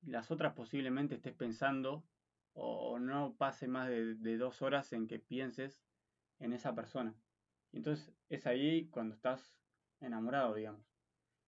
las 0.02 0.30
otras 0.30 0.54
posiblemente 0.54 1.16
estés 1.16 1.34
pensando 1.34 2.04
o 2.52 2.98
no 2.98 3.34
pase 3.36 3.68
más 3.68 3.88
de, 3.88 4.14
de 4.14 4.38
dos 4.38 4.62
horas 4.62 4.92
en 4.92 5.06
que 5.06 5.18
pienses 5.18 5.82
en 6.38 6.52
esa 6.52 6.74
persona. 6.74 7.14
Y 7.72 7.78
entonces 7.78 8.14
es 8.28 8.46
ahí 8.46 8.88
cuando 8.88 9.14
estás 9.14 9.54
enamorado, 10.00 10.54
digamos. 10.54 10.86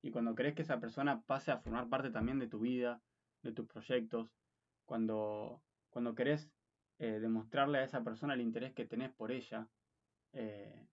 Y 0.03 0.11
cuando 0.11 0.35
crees 0.35 0.55
que 0.55 0.63
esa 0.63 0.81
persona 0.81 1.23
pase 1.23 1.51
a 1.51 1.59
formar 1.59 1.89
parte 1.89 2.11
también 2.11 2.39
de 2.39 2.49
tu 2.49 2.61
vida, 2.61 3.03
de 3.43 3.53
tus 3.53 3.67
proyectos, 3.67 4.31
cuando, 4.85 5.63
cuando 5.91 6.15
querés 6.15 6.51
eh, 6.99 7.19
demostrarle 7.21 7.79
a 7.79 7.85
esa 7.85 8.03
persona 8.03 8.35
el 8.35 8.41
interés 8.41 8.73
que 8.75 8.87
tenés 8.87 9.13
por 9.13 9.33
ella, 9.33 9.69
eh, 10.33 10.87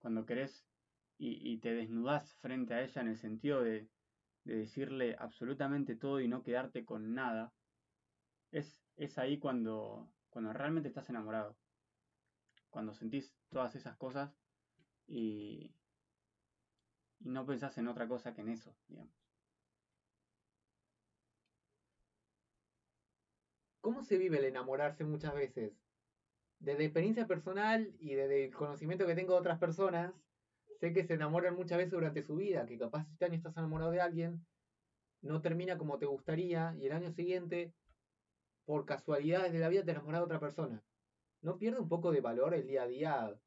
cuando 0.00 0.26
querés 0.26 0.66
y, 1.24 1.58
te 1.58 1.72
desnudás 1.72 2.34
frente 2.40 2.74
a 2.74 2.82
ella 2.82 3.00
en 3.00 3.08
el 3.08 3.16
sentido 3.16 3.62
de, 3.62 3.88
de, 4.44 4.56
decirle 4.56 5.14
absolutamente 5.18 5.94
todo 5.94 6.20
y 6.20 6.26
no 6.26 6.42
quedarte 6.42 6.84
con 6.84 7.14
nada, 7.14 7.52
es, 8.50 8.82
es 8.96 9.18
ahí 9.18 9.38
cuando, 9.38 10.10
cuando 10.30 10.52
realmente 10.52 10.88
estás 10.88 11.08
enamorado. 11.10 11.56
Cuando 12.70 12.92
sentís 12.92 13.32
todas 13.50 13.76
esas 13.76 13.96
cosas 13.96 14.34
y, 15.06 15.72
y 17.20 17.28
no 17.28 17.46
pensás 17.46 17.78
en 17.78 17.86
otra 17.86 18.08
cosa 18.08 18.34
que 18.34 18.40
en 18.40 18.48
eso. 18.48 18.74
¿Cómo 23.80 24.02
se 24.02 24.18
vive 24.18 24.38
el 24.38 24.44
enamorarse 24.46 25.04
muchas 25.04 25.34
veces? 25.34 25.72
Desde 26.58 26.84
experiencia 26.84 27.28
personal 27.28 27.94
y 28.00 28.14
desde 28.14 28.46
el 28.46 28.54
conocimiento 28.54 29.06
que 29.06 29.14
tengo 29.14 29.34
de 29.34 29.40
otras 29.40 29.58
personas, 29.58 30.12
sé 30.82 30.92
que 30.92 31.04
se 31.04 31.14
enamoran 31.14 31.54
muchas 31.54 31.78
veces 31.78 31.92
durante 31.92 32.24
su 32.24 32.34
vida, 32.34 32.66
que 32.66 32.76
capaz 32.76 33.06
este 33.08 33.24
año 33.24 33.36
estás 33.36 33.56
enamorado 33.56 33.92
de 33.92 34.00
alguien, 34.00 34.44
no 35.20 35.40
termina 35.40 35.78
como 35.78 35.96
te 36.00 36.06
gustaría 36.06 36.74
y 36.76 36.86
el 36.86 36.92
año 36.92 37.12
siguiente, 37.12 37.72
por 38.64 38.84
casualidades 38.84 39.52
de 39.52 39.60
la 39.60 39.68
vida, 39.68 39.84
te 39.84 39.92
enamoras 39.92 40.22
de 40.22 40.24
otra 40.24 40.40
persona. 40.40 40.82
¿No 41.40 41.56
pierde 41.56 41.78
un 41.78 41.88
poco 41.88 42.10
de 42.10 42.20
valor 42.20 42.52
el 42.52 42.66
día 42.66 42.82
a 42.82 42.88
día 42.88 43.40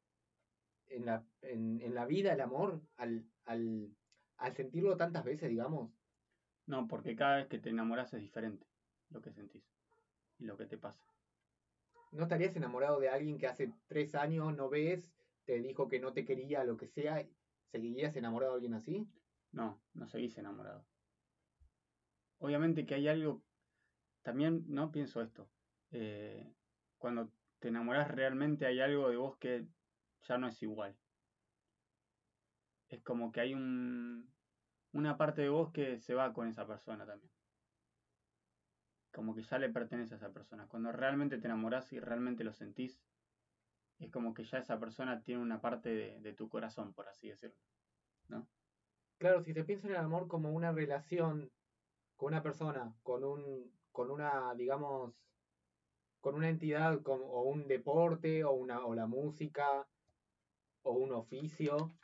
en 0.87 1.05
la, 1.05 1.25
en, 1.41 1.81
en 1.81 1.93
la 1.93 2.05
vida, 2.05 2.31
el 2.31 2.39
amor, 2.39 2.79
al, 2.95 3.25
al, 3.43 3.93
al 4.37 4.53
sentirlo 4.53 4.95
tantas 4.95 5.25
veces, 5.25 5.49
digamos? 5.49 5.91
No, 6.67 6.87
porque 6.87 7.17
cada 7.17 7.35
vez 7.35 7.47
que 7.47 7.59
te 7.59 7.69
enamoras 7.69 8.13
es 8.13 8.21
diferente 8.21 8.65
lo 9.09 9.19
que 9.21 9.33
sentís 9.33 9.63
y 10.39 10.45
lo 10.45 10.55
que 10.55 10.67
te 10.67 10.77
pasa. 10.77 11.03
¿No 12.13 12.23
estarías 12.23 12.55
enamorado 12.55 12.97
de 13.01 13.09
alguien 13.09 13.37
que 13.37 13.47
hace 13.47 13.73
tres 13.87 14.15
años 14.15 14.55
no 14.55 14.69
ves, 14.69 15.11
te 15.45 15.59
dijo 15.61 15.87
que 15.87 15.99
no 15.99 16.13
te 16.13 16.25
quería, 16.25 16.63
lo 16.63 16.77
que 16.77 16.87
sea? 16.87 17.25
¿Seguirías 17.71 18.15
enamorado 18.15 18.53
de 18.53 18.57
alguien 18.57 18.73
así? 18.73 19.07
No, 19.51 19.81
no 19.93 20.07
seguís 20.07 20.37
enamorado. 20.37 20.85
Obviamente 22.39 22.85
que 22.85 22.95
hay 22.95 23.07
algo, 23.07 23.43
también, 24.21 24.65
no 24.67 24.91
pienso 24.91 25.21
esto, 25.21 25.49
eh, 25.91 26.53
cuando 26.97 27.31
te 27.59 27.69
enamoras 27.69 28.09
realmente 28.09 28.65
hay 28.65 28.81
algo 28.81 29.09
de 29.09 29.17
vos 29.17 29.37
que 29.37 29.67
ya 30.23 30.37
no 30.37 30.47
es 30.47 30.61
igual. 30.61 30.95
Es 32.89 33.01
como 33.01 33.31
que 33.31 33.41
hay 33.41 33.53
un, 33.53 34.31
una 34.91 35.17
parte 35.17 35.41
de 35.41 35.49
vos 35.49 35.71
que 35.71 35.99
se 35.99 36.13
va 36.13 36.33
con 36.33 36.47
esa 36.47 36.67
persona 36.67 37.05
también 37.05 37.31
como 39.15 39.33
que 39.33 39.43
ya 39.43 39.57
le 39.57 39.69
pertenece 39.69 40.13
a 40.13 40.17
esa 40.17 40.33
persona. 40.33 40.67
Cuando 40.67 40.91
realmente 40.91 41.37
te 41.37 41.47
enamoras 41.47 41.93
y 41.93 41.99
realmente 42.01 42.43
lo 42.43 42.51
sentís, 42.51 43.01
es 43.99 44.11
como 44.11 44.33
que 44.33 44.43
ya 44.43 44.59
esa 44.59 44.79
persona 44.79 45.21
tiene 45.21 45.41
una 45.41 45.61
parte 45.61 45.89
de, 45.89 46.19
de, 46.19 46.33
tu 46.33 46.49
corazón, 46.49 46.93
por 46.93 47.07
así 47.07 47.29
decirlo. 47.29 47.57
¿No? 48.27 48.47
Claro, 49.17 49.41
si 49.41 49.53
se 49.53 49.63
piensa 49.63 49.87
en 49.87 49.93
el 49.93 49.99
amor 49.99 50.27
como 50.27 50.51
una 50.51 50.71
relación 50.71 51.51
con 52.15 52.33
una 52.33 52.43
persona, 52.43 52.93
con 53.03 53.23
un, 53.23 53.71
con 53.91 54.11
una, 54.11 54.53
digamos, 54.55 55.13
con 56.19 56.35
una 56.35 56.49
entidad 56.49 57.01
con, 57.01 57.21
o 57.21 57.43
un 57.43 57.67
deporte, 57.67 58.43
o 58.43 58.51
una, 58.51 58.85
o 58.85 58.95
la 58.95 59.05
música, 59.05 59.87
o 60.81 60.91
un 60.93 61.13
oficio, 61.13 61.95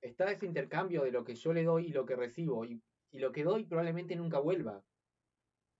está 0.00 0.30
ese 0.30 0.46
intercambio 0.46 1.04
de 1.04 1.12
lo 1.12 1.24
que 1.24 1.34
yo 1.34 1.52
le 1.52 1.64
doy 1.64 1.86
y 1.86 1.92
lo 1.92 2.06
que 2.06 2.16
recibo, 2.16 2.64
y, 2.64 2.82
y 3.10 3.18
lo 3.18 3.32
que 3.32 3.44
doy 3.44 3.64
probablemente 3.64 4.14
nunca 4.16 4.38
vuelva. 4.38 4.84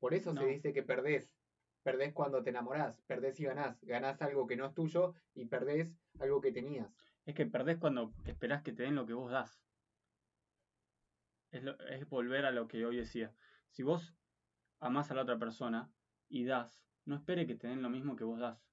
Por 0.01 0.15
eso 0.15 0.33
no. 0.33 0.41
se 0.41 0.47
dice 0.49 0.73
que 0.73 0.83
perdés. 0.83 1.34
Perdés 1.85 2.15
cuando 2.15 2.43
te 2.43 2.49
enamorás, 2.49 3.03
perdés 3.03 3.39
y 3.41 3.45
ganás. 3.45 3.79
Ganás 3.85 4.23
algo 4.23 4.47
que 4.47 4.57
no 4.57 4.65
es 4.65 4.75
tuyo 4.75 5.15
y 5.35 5.45
perdés 5.45 5.95
algo 6.19 6.41
que 6.41 6.51
tenías. 6.51 6.91
Es 7.27 7.35
que 7.35 7.45
perdés 7.45 7.77
cuando 7.77 8.15
esperás 8.25 8.63
que 8.63 8.73
te 8.73 8.85
den 8.85 8.95
lo 8.95 9.05
que 9.05 9.13
vos 9.13 9.31
das. 9.31 9.63
Es, 11.51 12.09
volver 12.09 12.47
a 12.47 12.53
lo 12.53 12.69
que 12.69 12.87
hoy 12.87 12.97
decía. 12.97 13.35
Si 13.69 13.83
vos 13.83 14.17
amás 14.81 15.11
a 15.11 15.15
la 15.15 15.23
otra 15.23 15.39
persona 15.39 15.93
y 16.27 16.45
das, 16.45 16.83
no 17.05 17.17
espere 17.17 17.47
que 17.47 17.55
te 17.55 17.69
den 17.69 17.83
lo 17.83 17.91
mismo 17.91 18.17
que 18.17 18.25
vos 18.25 18.41
das. 18.41 18.67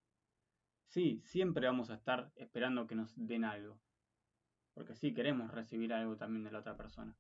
Sí, 0.88 1.22
siempre 1.26 1.68
vamos 1.68 1.90
a 1.90 1.96
estar 1.96 2.32
esperando 2.36 2.88
que 2.88 2.96
nos 2.96 3.14
den 3.18 3.44
algo. 3.44 3.78
Porque 4.74 4.96
sí, 4.96 5.14
queremos 5.14 5.52
recibir 5.52 5.94
algo 5.94 6.16
también 6.16 6.46
de 6.46 6.52
la 6.52 6.60
otra 6.60 6.78
persona. 6.78 7.18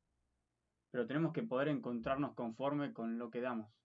Pero 0.89 1.05
tenemos 1.05 1.33
que 1.33 1.43
poder 1.43 1.67
encontrarnos 1.67 2.33
conforme 2.33 2.93
con 2.93 3.17
lo 3.17 3.29
que 3.29 3.41
damos 3.41 3.81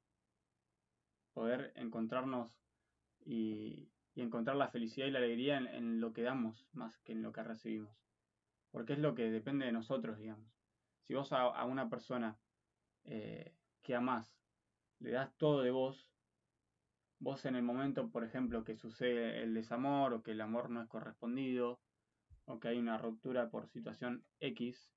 poder 1.37 1.71
encontrarnos 1.77 2.51
y, 3.23 3.91
encontrar 4.15 4.57
la 4.57 4.69
felicidad 4.69 5.07
y 5.07 5.11
la 5.11 5.19
alegría 5.19 5.59
en, 5.59 5.67
en, 5.67 6.01
lo 6.01 6.15
que 6.15 6.23
damos 6.23 6.67
más 6.73 6.99
que 7.01 7.13
en 7.13 7.21
lo 7.21 7.33
que 7.33 7.43
recibimos. 7.43 7.95
Porque 8.71 8.95
es 8.95 8.99
lo 8.99 9.15
que 9.15 9.31
depende 9.31 9.67
de 9.67 9.73
nosotros, 9.73 10.19
digamos. 10.19 10.51
Si 11.07 11.13
vos 11.13 11.31
a, 11.35 11.43
a 11.43 11.67
una 11.67 11.91
persona 11.91 12.39
eh, 13.05 13.53
que 13.83 13.95
amás 13.95 14.35
le 15.01 15.11
das 15.11 15.37
todo 15.37 15.61
de 15.61 15.71
vos, 15.71 16.11
vos 17.19 17.45
en 17.45 17.57
el 17.57 17.63
momento, 17.63 18.09
por 18.09 18.25
ejemplo, 18.25 18.65
que 18.65 18.75
sucede 18.75 19.43
el 19.43 19.53
desamor 19.53 20.15
o 20.15 20.23
que 20.23 20.31
el 20.31 20.41
amor 20.41 20.71
no 20.71 20.81
es 20.81 20.89
correspondido, 20.89 21.79
o 22.47 22.59
que 22.59 22.69
hay 22.69 22.79
una 22.79 22.97
ruptura 22.97 23.51
por 23.51 23.69
situación 23.69 24.25
X, 24.41 24.91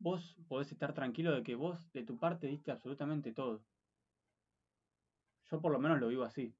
vos 0.00 0.36
podés 0.48 0.72
estar 0.72 0.92
tranquilo 0.94 1.32
de 1.32 1.44
que 1.44 1.54
vos 1.54 1.92
de 1.92 2.02
tu 2.02 2.18
parte 2.18 2.48
diste 2.48 2.72
absolutamente 2.72 3.32
todo. 3.32 3.62
Yo 5.52 5.60
por 5.60 5.70
lo 5.70 5.78
menos 5.78 6.00
lo 6.00 6.08
vivo 6.08 6.24
así. 6.24 6.54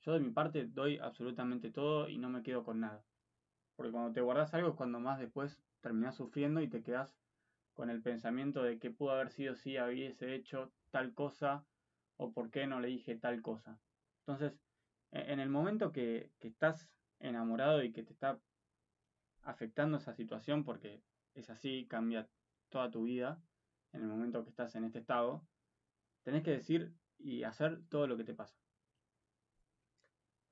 Yo 0.00 0.14
de 0.14 0.20
mi 0.20 0.30
parte 0.30 0.64
doy 0.64 0.96
absolutamente 0.96 1.70
todo 1.70 2.08
y 2.08 2.16
no 2.16 2.30
me 2.30 2.42
quedo 2.42 2.64
con 2.64 2.80
nada. 2.80 3.04
Porque 3.76 3.92
cuando 3.92 4.12
te 4.12 4.22
guardas 4.22 4.54
algo 4.54 4.70
es 4.70 4.76
cuando 4.76 4.98
más 4.98 5.18
después 5.18 5.60
terminás 5.82 6.16
sufriendo 6.16 6.62
y 6.62 6.68
te 6.68 6.82
quedas 6.82 7.14
con 7.74 7.90
el 7.90 8.00
pensamiento 8.00 8.62
de 8.62 8.78
que 8.78 8.90
pudo 8.90 9.10
haber 9.10 9.28
sido 9.28 9.56
si 9.56 9.78
hubiese 9.78 10.34
hecho 10.34 10.72
tal 10.90 11.12
cosa 11.12 11.66
o 12.16 12.32
por 12.32 12.50
qué 12.50 12.66
no 12.66 12.80
le 12.80 12.88
dije 12.88 13.14
tal 13.14 13.42
cosa. 13.42 13.78
Entonces, 14.20 14.58
e-, 15.12 15.32
en 15.32 15.38
el 15.38 15.50
momento 15.50 15.92
que, 15.92 16.30
que 16.38 16.48
estás 16.48 16.88
enamorado 17.18 17.82
y 17.82 17.92
que 17.92 18.04
te 18.04 18.14
está 18.14 18.40
afectando 19.42 19.98
esa 19.98 20.14
situación, 20.14 20.64
porque 20.64 21.02
es 21.34 21.50
así, 21.50 21.86
cambia 21.90 22.26
toda 22.70 22.90
tu 22.90 23.02
vida, 23.02 23.38
en 23.92 24.00
el 24.00 24.08
momento 24.08 24.42
que 24.44 24.50
estás 24.50 24.74
en 24.76 24.84
este 24.84 25.00
estado, 25.00 25.46
tenés 26.22 26.42
que 26.42 26.52
decir 26.52 26.94
y 27.22 27.44
hacer 27.44 27.80
todo 27.88 28.06
lo 28.06 28.16
que 28.16 28.24
te 28.24 28.34
pasa. 28.34 28.56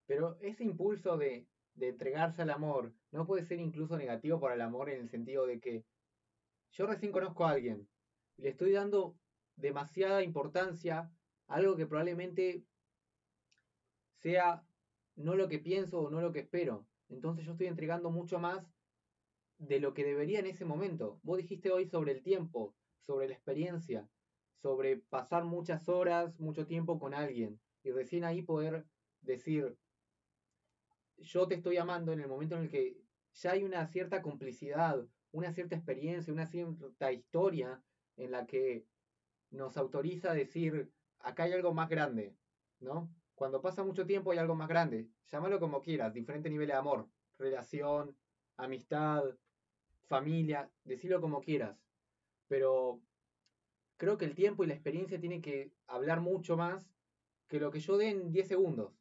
Pero 0.06 0.38
ese 0.40 0.64
impulso 0.64 1.16
de, 1.16 1.46
de 1.74 1.88
entregarse 1.88 2.42
al 2.42 2.50
amor 2.50 2.92
no 3.10 3.26
puede 3.26 3.44
ser 3.44 3.60
incluso 3.60 3.96
negativo 3.96 4.40
para 4.40 4.54
el 4.54 4.60
amor 4.60 4.90
en 4.90 5.00
el 5.00 5.08
sentido 5.08 5.46
de 5.46 5.60
que 5.60 5.84
yo 6.72 6.86
recién 6.86 7.12
conozco 7.12 7.44
a 7.44 7.50
alguien, 7.50 7.88
le 8.36 8.50
estoy 8.50 8.72
dando 8.72 9.16
demasiada 9.56 10.22
importancia 10.22 11.10
a 11.46 11.54
algo 11.54 11.76
que 11.76 11.86
probablemente 11.86 12.64
sea 14.20 14.64
no 15.16 15.34
lo 15.34 15.48
que 15.48 15.58
pienso 15.58 16.00
o 16.00 16.10
no 16.10 16.20
lo 16.20 16.32
que 16.32 16.40
espero. 16.40 16.86
Entonces 17.08 17.44
yo 17.44 17.52
estoy 17.52 17.66
entregando 17.66 18.10
mucho 18.10 18.38
más 18.38 18.64
de 19.58 19.80
lo 19.80 19.94
que 19.94 20.04
debería 20.04 20.38
en 20.38 20.46
ese 20.46 20.64
momento. 20.64 21.18
Vos 21.22 21.38
dijiste 21.38 21.70
hoy 21.70 21.86
sobre 21.86 22.12
el 22.12 22.22
tiempo, 22.22 22.74
sobre 23.06 23.28
la 23.28 23.34
experiencia, 23.34 24.08
sobre 24.62 24.96
pasar 24.96 25.44
muchas 25.44 25.88
horas, 25.88 26.38
mucho 26.38 26.66
tiempo 26.66 26.98
con 26.98 27.14
alguien 27.14 27.60
y 27.82 27.90
recién 27.90 28.24
ahí 28.24 28.42
poder 28.42 28.86
decir, 29.20 29.76
yo 31.16 31.46
te 31.46 31.54
estoy 31.54 31.76
amando 31.76 32.12
en 32.12 32.20
el 32.20 32.28
momento 32.28 32.56
en 32.56 32.62
el 32.62 32.70
que 32.70 33.00
ya 33.34 33.52
hay 33.52 33.64
una 33.64 33.86
cierta 33.86 34.22
complicidad, 34.22 35.06
una 35.32 35.52
cierta 35.52 35.76
experiencia, 35.76 36.32
una 36.32 36.46
cierta 36.46 37.12
historia 37.12 37.82
en 38.16 38.32
la 38.32 38.46
que 38.46 38.86
nos 39.50 39.76
autoriza 39.76 40.32
a 40.32 40.34
decir, 40.34 40.92
acá 41.20 41.44
hay 41.44 41.52
algo 41.52 41.72
más 41.72 41.88
grande, 41.88 42.34
¿no? 42.80 43.12
Cuando 43.34 43.62
pasa 43.62 43.84
mucho 43.84 44.06
tiempo 44.06 44.32
hay 44.32 44.38
algo 44.38 44.56
más 44.56 44.68
grande, 44.68 45.08
llámalo 45.30 45.60
como 45.60 45.80
quieras, 45.82 46.12
diferente 46.12 46.50
nivel 46.50 46.68
de 46.68 46.74
amor, 46.74 47.08
relación, 47.38 48.16
amistad, 48.56 49.24
familia, 50.06 50.70
decirlo 50.84 51.20
como 51.20 51.40
quieras. 51.40 51.78
Pero 52.48 53.00
creo 53.98 54.16
que 54.16 54.24
el 54.24 54.34
tiempo 54.34 54.64
y 54.64 54.68
la 54.68 54.74
experiencia 54.74 55.20
tienen 55.20 55.42
que 55.42 55.74
hablar 55.86 56.20
mucho 56.20 56.56
más 56.56 56.82
que 57.48 57.60
lo 57.60 57.70
que 57.70 57.80
yo 57.80 57.98
dé 57.98 58.10
en 58.10 58.32
10 58.32 58.48
segundos. 58.48 58.92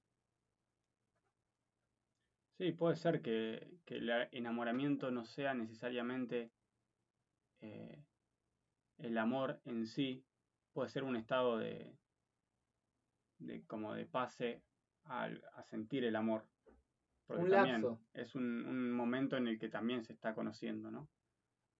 Sí, 2.57 2.71
puede 2.71 2.95
ser 2.95 3.21
que, 3.21 3.77
el 3.85 4.09
enamoramiento 4.31 5.11
no 5.11 5.23
sea 5.23 5.53
necesariamente 5.53 6.51
eh, 7.61 8.03
el 8.97 9.17
amor 9.17 9.61
en 9.65 9.85
sí, 9.85 10.25
puede 10.73 10.89
ser 10.89 11.03
un 11.03 11.15
estado 11.15 11.59
de, 11.59 11.95
de 13.37 13.63
como 13.65 13.93
de 13.93 14.05
pase 14.05 14.63
a 15.05 15.63
sentir 15.63 16.03
el 16.03 16.15
amor. 16.15 16.45
Porque 17.27 17.43
un 17.43 17.49
también 17.49 17.97
es 18.13 18.35
un, 18.35 18.65
un, 18.65 18.91
momento 18.91 19.37
en 19.37 19.47
el 19.47 19.59
que 19.59 19.69
también 19.69 20.03
se 20.03 20.13
está 20.13 20.33
conociendo, 20.33 20.89
¿no? 20.89 21.07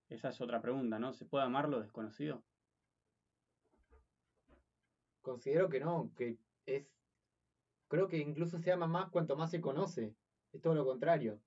Esa 0.09 0.29
es 0.29 0.39
otra 0.39 0.61
pregunta, 0.61 0.99
¿no? 0.99 1.11
¿Se 1.11 1.25
puede 1.25 1.45
amar 1.45 1.67
lo 1.67 1.81
desconocido? 1.81 2.43
Considero 5.27 5.67
que 5.67 5.81
no, 5.81 6.09
que 6.15 6.37
es. 6.65 6.87
Creo 7.89 8.07
que 8.07 8.17
incluso 8.17 8.59
se 8.59 8.71
ama 8.71 8.87
más 8.87 9.09
cuanto 9.09 9.35
más 9.35 9.51
se 9.51 9.59
conoce. 9.59 10.15
Es 10.53 10.61
todo 10.61 10.73
lo 10.73 10.85
contrario. 10.85 11.41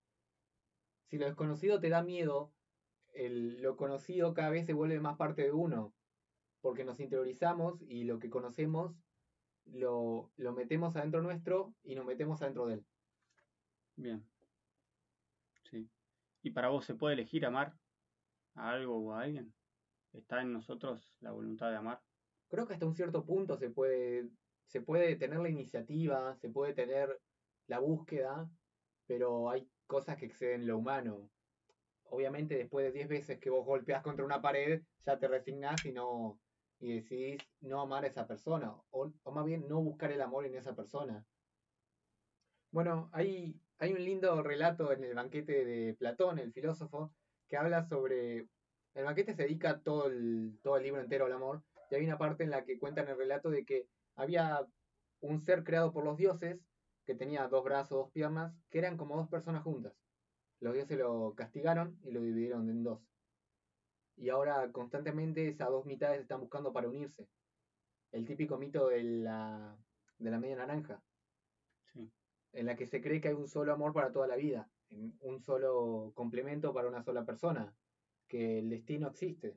Si 1.07 1.17
lo 1.17 1.25
desconocido 1.25 1.81
te 1.81 1.89
da 1.89 2.03
miedo, 2.03 2.53
el, 3.15 3.63
lo 3.63 3.79
conocido 3.79 4.35
cada 4.35 4.51
vez 4.51 4.67
se 4.67 4.75
vuelve 4.75 5.01
más 5.01 5.17
parte 5.17 5.45
de 5.45 5.53
uno. 5.53 5.95
Porque 6.61 6.85
nos 6.85 7.01
interiorizamos 7.01 7.81
y 7.81 8.05
lo 8.05 8.19
que 8.19 8.29
conocemos 8.29 8.95
lo, 9.65 10.31
lo 10.37 10.53
metemos 10.53 10.95
adentro 10.95 11.23
nuestro 11.23 11.75
y 11.83 11.95
nos 11.95 12.05
metemos 12.05 12.43
adentro 12.43 12.67
de 12.67 12.75
él. 12.75 12.85
Bien. 13.97 14.23
Sí. 15.71 15.89
¿Y 16.43 16.51
para 16.51 16.69
vos 16.69 16.85
se 16.85 16.97
puede 16.97 17.15
elegir 17.15 17.47
amar 17.47 17.73
a 18.57 18.73
algo 18.73 18.99
o 18.99 19.15
a 19.15 19.23
alguien? 19.23 19.55
¿Está 20.13 20.43
en 20.43 20.53
nosotros 20.53 21.17
la 21.21 21.31
voluntad 21.31 21.71
de 21.71 21.77
amar? 21.77 22.03
Creo 22.51 22.67
que 22.67 22.75
hasta 22.75 22.87
un 22.87 22.95
cierto 22.95 23.25
punto 23.25 23.57
se 23.57 23.71
puede, 23.71 24.29
se 24.67 24.83
puede 24.83 25.17
tener 25.17 25.39
la 25.41 25.49
iniciativa, 25.49 26.37
se 26.37 26.51
puede 26.51 26.75
tener 26.75 27.21
la 27.67 27.79
búsqueda, 27.79 28.51
pero 29.07 29.51
hay 29.51 29.71
cosas 29.87 30.17
que 30.19 30.27
exceden 30.27 30.67
lo 30.67 30.79
humano. 30.79 31.31
Obviamente 32.05 32.57
después 32.57 32.85
de 32.87 32.93
10 32.93 33.09
veces 33.09 33.39
que 33.41 33.51
vos 33.51 33.65
golpeas 33.65 34.03
contra 34.03 34.25
una 34.25 34.43
pared, 34.43 34.83
ya 35.07 35.19
te 35.19 35.29
resignás 35.29 35.85
y 35.87 35.93
no 35.93 36.41
y 36.81 36.95
decidís 36.95 37.39
no 37.61 37.81
amar 37.83 38.05
a 38.05 38.09
esa 38.09 38.27
persona, 38.27 38.75
o, 38.91 39.13
o 39.23 39.33
más 39.33 39.45
bien 39.45 39.69
no 39.69 39.83
buscar 39.83 40.11
el 40.13 40.23
amor 40.23 40.47
en 40.47 40.57
esa 40.57 40.75
persona. 40.75 41.27
Bueno, 42.71 43.11
hay, 43.13 43.61
hay 43.79 43.93
un 43.93 44.05
lindo 44.05 44.43
relato 44.43 44.93
en 44.93 45.05
el 45.05 45.15
banquete 45.15 45.65
de 45.65 45.95
Platón, 45.95 46.39
el 46.39 46.53
filósofo, 46.53 47.15
que 47.49 47.57
habla 47.57 47.83
sobre... 47.83 48.49
El 48.95 49.05
banquete 49.05 49.35
se 49.35 49.43
dedica 49.45 49.83
todo 49.83 50.07
el, 50.09 50.59
todo 50.63 50.77
el 50.77 50.83
libro 50.85 51.01
entero 51.01 51.27
al 51.27 51.33
amor, 51.33 51.63
y 51.91 51.95
hay 51.97 52.05
una 52.05 52.19
parte 52.19 52.45
en 52.45 52.51
la 52.51 52.65
que 52.65 52.79
cuentan 52.79 53.09
el 53.09 53.17
relato 53.17 53.51
de 53.51 53.65
que 53.65 53.89
había 54.15 54.67
un 55.21 55.41
ser 55.41 55.65
creado 55.65 55.93
por 55.93 56.05
los 56.05 56.17
dioses 56.17 56.59
que 57.05 57.15
tenía 57.15 57.49
dos 57.49 57.65
brazos, 57.65 57.99
dos 57.99 58.13
piernas, 58.13 58.55
que 58.71 58.79
eran 58.79 58.97
como 58.97 59.17
dos 59.17 59.29
personas 59.29 59.63
juntas. 59.63 59.93
Los 60.61 60.75
dioses 60.75 60.99
lo 60.99 61.35
castigaron 61.35 61.99
y 62.03 62.13
lo 62.13 62.21
dividieron 62.21 62.69
en 62.69 62.85
dos. 62.85 63.01
Y 64.17 64.29
ahora 64.29 64.71
constantemente 64.71 65.49
esas 65.49 65.71
dos 65.71 65.87
mitades 65.87 66.21
están 66.21 66.41
buscando 66.41 66.73
para 66.73 66.89
unirse. 66.89 67.27
El 68.13 68.27
típico 68.27 68.59
mito 68.59 68.89
de 68.89 69.03
la, 69.03 69.77
de 70.19 70.31
la 70.31 70.39
media 70.39 70.57
naranja. 70.57 71.03
En 72.53 72.67
la 72.67 72.77
que 72.77 72.87
se 72.87 73.01
cree 73.01 73.21
que 73.21 73.29
hay 73.29 73.35
un 73.35 73.49
solo 73.49 73.73
amor 73.73 73.93
para 73.93 74.13
toda 74.13 74.27
la 74.27 74.37
vida, 74.37 74.69
un 75.21 75.41
solo 75.41 76.13
complemento 76.15 76.75
para 76.75 76.89
una 76.89 77.03
sola 77.03 77.25
persona, 77.25 77.73
que 78.27 78.59
el 78.59 78.69
destino 78.69 79.09
existe. 79.09 79.57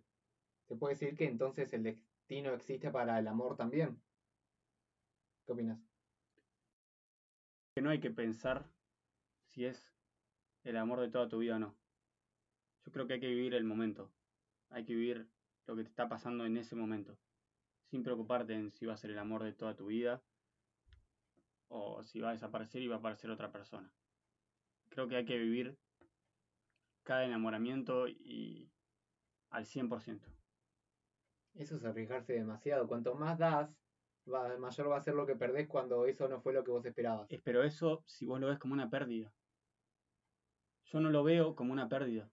Se 0.68 0.76
puede 0.76 0.96
decir 0.96 1.16
que 1.16 1.26
entonces 1.26 1.72
el 1.74 1.84
destino 1.84 2.54
existe 2.54 2.90
para 2.90 3.20
el 3.20 3.28
amor 3.28 3.56
también. 3.56 4.02
¿Qué 5.46 5.52
opinas? 5.52 5.80
Que 7.76 7.82
no 7.82 7.90
hay 7.90 8.00
que 8.00 8.12
pensar 8.12 8.70
si 9.48 9.66
es 9.66 9.94
el 10.64 10.78
amor 10.78 11.02
de 11.02 11.10
toda 11.10 11.28
tu 11.28 11.40
vida 11.40 11.58
o 11.58 11.60
no. 11.60 11.76
Yo 12.86 12.92
creo 12.92 13.08
que 13.08 13.14
hay 13.14 13.20
que 13.20 13.28
vivir 13.28 13.54
el 13.54 13.64
momento. 13.64 14.12
Hay 14.70 14.86
que 14.86 14.96
vivir 14.96 15.28
lo 15.68 15.76
que 15.76 15.84
te 15.84 15.90
está 15.90 16.08
pasando 16.08 16.46
en 16.46 16.58
ese 16.58 16.76
momento. 16.76 17.18
Sin 17.90 18.04
preocuparte 18.04 18.54
en 18.54 18.72
si 18.72 18.86
va 18.86 18.94
a 18.94 18.98
ser 18.98 19.12
el 19.12 19.20
amor 19.20 19.44
de 19.44 19.54
toda 19.54 19.76
tu 19.76 19.88
vida 19.88 20.24
o 21.68 22.04
si 22.04 22.20
va 22.20 22.30
a 22.30 22.34
desaparecer 22.34 22.82
y 22.82 22.88
va 22.88 22.96
a 22.96 23.00
aparecer 23.00 23.30
otra 23.30 23.52
persona. 23.52 23.92
Creo 24.90 25.08
que 25.08 25.18
hay 25.18 25.26
que 25.26 25.38
vivir 25.38 25.78
cada 27.04 27.26
enamoramiento 27.26 28.08
y 28.08 28.70
al 29.50 29.66
100%. 29.66 30.43
Eso 31.56 31.76
es 31.76 31.86
arriesgarse 31.86 32.34
demasiado. 32.34 32.88
Cuanto 32.88 33.16
más 33.16 33.38
das, 33.38 33.70
mayor 34.26 34.92
va 34.92 34.98
a 34.98 35.02
ser 35.02 35.14
lo 35.14 35.26
que 35.26 35.36
perdés 35.36 35.68
cuando 35.68 36.06
eso 36.06 36.28
no 36.28 36.42
fue 36.42 36.54
lo 36.54 36.64
que 36.64 36.72
vos 36.72 36.86
esperabas. 36.86 37.28
Pero 37.44 37.64
eso, 37.64 38.04
si 38.06 38.26
vos 38.26 38.40
lo 38.40 38.48
ves 38.48 38.60
como 38.60 38.74
una 38.74 38.90
pérdida. 38.90 39.32
Yo 40.86 41.00
no 41.00 41.10
lo 41.10 41.24
veo 41.24 41.56
como 41.56 41.74
una 41.74 41.88
pérdida. 41.90 42.30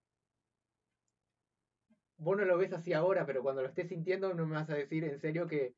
Vos 2.18 2.36
no 2.36 2.44
lo 2.44 2.58
ves 2.58 2.72
así 2.72 2.92
ahora, 2.92 3.24
pero 3.24 3.42
cuando 3.42 3.62
lo 3.62 3.68
estés 3.68 3.88
sintiendo 3.88 4.34
no 4.34 4.46
me 4.46 4.54
vas 4.54 4.68
a 4.68 4.74
decir 4.74 5.04
en 5.04 5.18
serio 5.18 5.46
que 5.46 5.74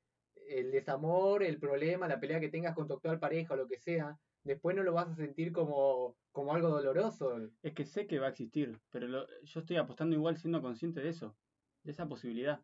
el 0.48 0.72
desamor, 0.72 1.42
el 1.42 1.58
problema, 1.58 2.08
la 2.08 2.18
pelea 2.18 2.40
que 2.40 2.48
tengas 2.48 2.74
con 2.74 2.88
tu 2.88 2.94
actual 2.94 3.20
pareja 3.20 3.54
o 3.54 3.56
lo 3.56 3.68
que 3.68 3.78
sea, 3.78 4.18
después 4.42 4.74
no 4.74 4.82
lo 4.82 4.92
vas 4.92 5.08
a 5.08 5.14
sentir 5.14 5.52
como, 5.52 6.16
como 6.32 6.52
algo 6.52 6.68
doloroso. 6.68 7.48
Es 7.62 7.74
que 7.74 7.84
sé 7.84 8.06
que 8.06 8.18
va 8.18 8.26
a 8.26 8.30
existir, 8.30 8.80
pero 8.90 9.26
yo 9.42 9.60
estoy 9.60 9.76
apostando 9.76 10.16
igual 10.16 10.36
siendo 10.36 10.60
consciente 10.60 11.00
de 11.00 11.10
eso, 11.10 11.38
de 11.84 11.92
esa 11.92 12.08
posibilidad. 12.08 12.60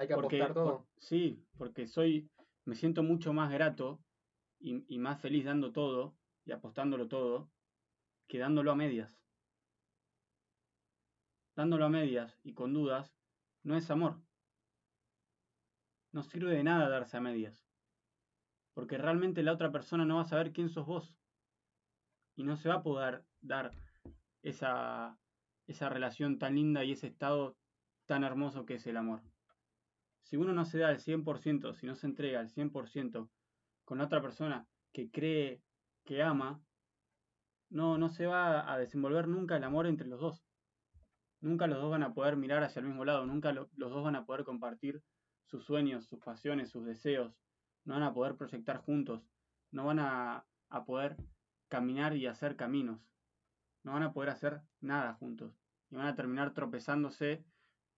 Hay 0.00 0.06
que 0.06 0.14
apostar 0.14 0.54
todo. 0.54 0.88
sí, 0.96 1.44
porque 1.58 1.86
soy, 1.86 2.30
me 2.64 2.74
siento 2.74 3.02
mucho 3.02 3.34
más 3.34 3.52
grato 3.52 4.02
y, 4.58 4.82
y 4.88 4.98
más 4.98 5.20
feliz 5.20 5.44
dando 5.44 5.72
todo 5.72 6.16
y 6.46 6.52
apostándolo 6.52 7.06
todo 7.06 7.50
que 8.26 8.38
dándolo 8.38 8.72
a 8.72 8.76
medias. 8.76 9.20
Dándolo 11.54 11.84
a 11.84 11.90
medias 11.90 12.40
y 12.42 12.54
con 12.54 12.72
dudas 12.72 13.12
no 13.62 13.76
es 13.76 13.90
amor. 13.90 14.22
No 16.12 16.22
sirve 16.22 16.54
de 16.54 16.64
nada 16.64 16.88
darse 16.88 17.18
a 17.18 17.20
medias. 17.20 17.62
Porque 18.72 18.96
realmente 18.96 19.42
la 19.42 19.52
otra 19.52 19.70
persona 19.70 20.06
no 20.06 20.16
va 20.16 20.22
a 20.22 20.28
saber 20.32 20.52
quién 20.52 20.70
sos 20.70 20.86
vos. 20.86 21.14
Y 22.36 22.44
no 22.44 22.56
se 22.56 22.70
va 22.70 22.76
a 22.76 22.82
poder 22.82 23.26
dar 23.42 23.72
esa, 24.40 25.18
esa 25.66 25.90
relación 25.90 26.38
tan 26.38 26.54
linda 26.54 26.84
y 26.84 26.92
ese 26.92 27.08
estado 27.08 27.58
tan 28.06 28.24
hermoso 28.24 28.64
que 28.64 28.76
es 28.76 28.86
el 28.86 28.96
amor. 28.96 29.20
Si 30.22 30.36
uno 30.36 30.52
no 30.52 30.64
se 30.64 30.78
da 30.78 30.88
al 30.88 30.98
100%, 30.98 31.74
si 31.74 31.86
no 31.86 31.94
se 31.94 32.06
entrega 32.06 32.40
al 32.40 32.48
100% 32.48 33.28
con 33.84 34.00
otra 34.00 34.22
persona 34.22 34.66
que 34.92 35.10
cree 35.10 35.62
que 36.04 36.22
ama, 36.22 36.60
no, 37.68 37.98
no 37.98 38.08
se 38.08 38.26
va 38.26 38.72
a 38.72 38.78
desenvolver 38.78 39.28
nunca 39.28 39.56
el 39.56 39.64
amor 39.64 39.86
entre 39.86 40.06
los 40.06 40.20
dos. 40.20 40.44
Nunca 41.40 41.66
los 41.66 41.80
dos 41.80 41.90
van 41.90 42.02
a 42.02 42.12
poder 42.12 42.36
mirar 42.36 42.62
hacia 42.62 42.80
el 42.80 42.86
mismo 42.86 43.04
lado, 43.04 43.24
nunca 43.26 43.52
los 43.52 43.68
dos 43.76 44.04
van 44.04 44.16
a 44.16 44.26
poder 44.26 44.44
compartir 44.44 45.02
sus 45.46 45.64
sueños, 45.64 46.06
sus 46.06 46.20
pasiones, 46.20 46.70
sus 46.70 46.84
deseos, 46.84 47.34
no 47.84 47.94
van 47.94 48.02
a 48.02 48.12
poder 48.12 48.36
proyectar 48.36 48.78
juntos, 48.78 49.22
no 49.70 49.86
van 49.86 49.98
a, 49.98 50.44
a 50.68 50.84
poder 50.84 51.16
caminar 51.68 52.14
y 52.16 52.26
hacer 52.26 52.56
caminos, 52.56 53.00
no 53.82 53.92
van 53.92 54.02
a 54.02 54.12
poder 54.12 54.30
hacer 54.30 54.60
nada 54.80 55.14
juntos 55.14 55.60
y 55.90 55.96
van 55.96 56.06
a 56.06 56.14
terminar 56.14 56.52
tropezándose 56.52 57.44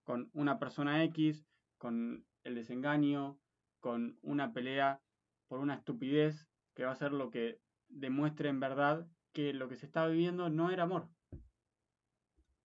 con 0.03 0.29
una 0.33 0.59
persona 0.59 1.03
X, 1.05 1.45
con 1.83 2.25
el 2.45 2.55
desengaño, 2.55 3.37
con 3.81 4.17
una 4.21 4.53
pelea 4.53 5.01
por 5.49 5.59
una 5.59 5.75
estupidez 5.75 6.47
que 6.73 6.85
va 6.85 6.93
a 6.93 6.95
ser 6.95 7.11
lo 7.11 7.29
que 7.29 7.59
demuestre 7.89 8.47
en 8.47 8.61
verdad 8.61 9.05
que 9.33 9.51
lo 9.51 9.67
que 9.67 9.75
se 9.75 9.85
está 9.85 10.07
viviendo 10.07 10.49
no 10.49 10.71
era 10.71 10.83
amor. 10.83 11.09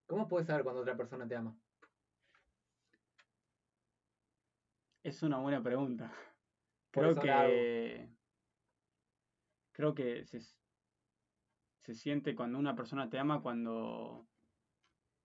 ¿Cómo 0.06 0.28
puedes 0.28 0.46
saber 0.46 0.62
cuando 0.62 0.82
otra 0.82 0.96
persona 0.96 1.26
te 1.26 1.34
ama? 1.34 1.58
Es 5.02 5.20
una 5.24 5.38
buena 5.38 5.60
pregunta. 5.64 6.12
Creo 6.92 7.16
que 7.16 8.08
creo 9.72 9.94
que 9.96 10.24
se, 10.26 10.38
se 11.80 11.94
siente 11.94 12.36
cuando 12.36 12.56
una 12.56 12.76
persona 12.76 13.10
te 13.10 13.18
ama 13.18 13.42
cuando 13.42 14.28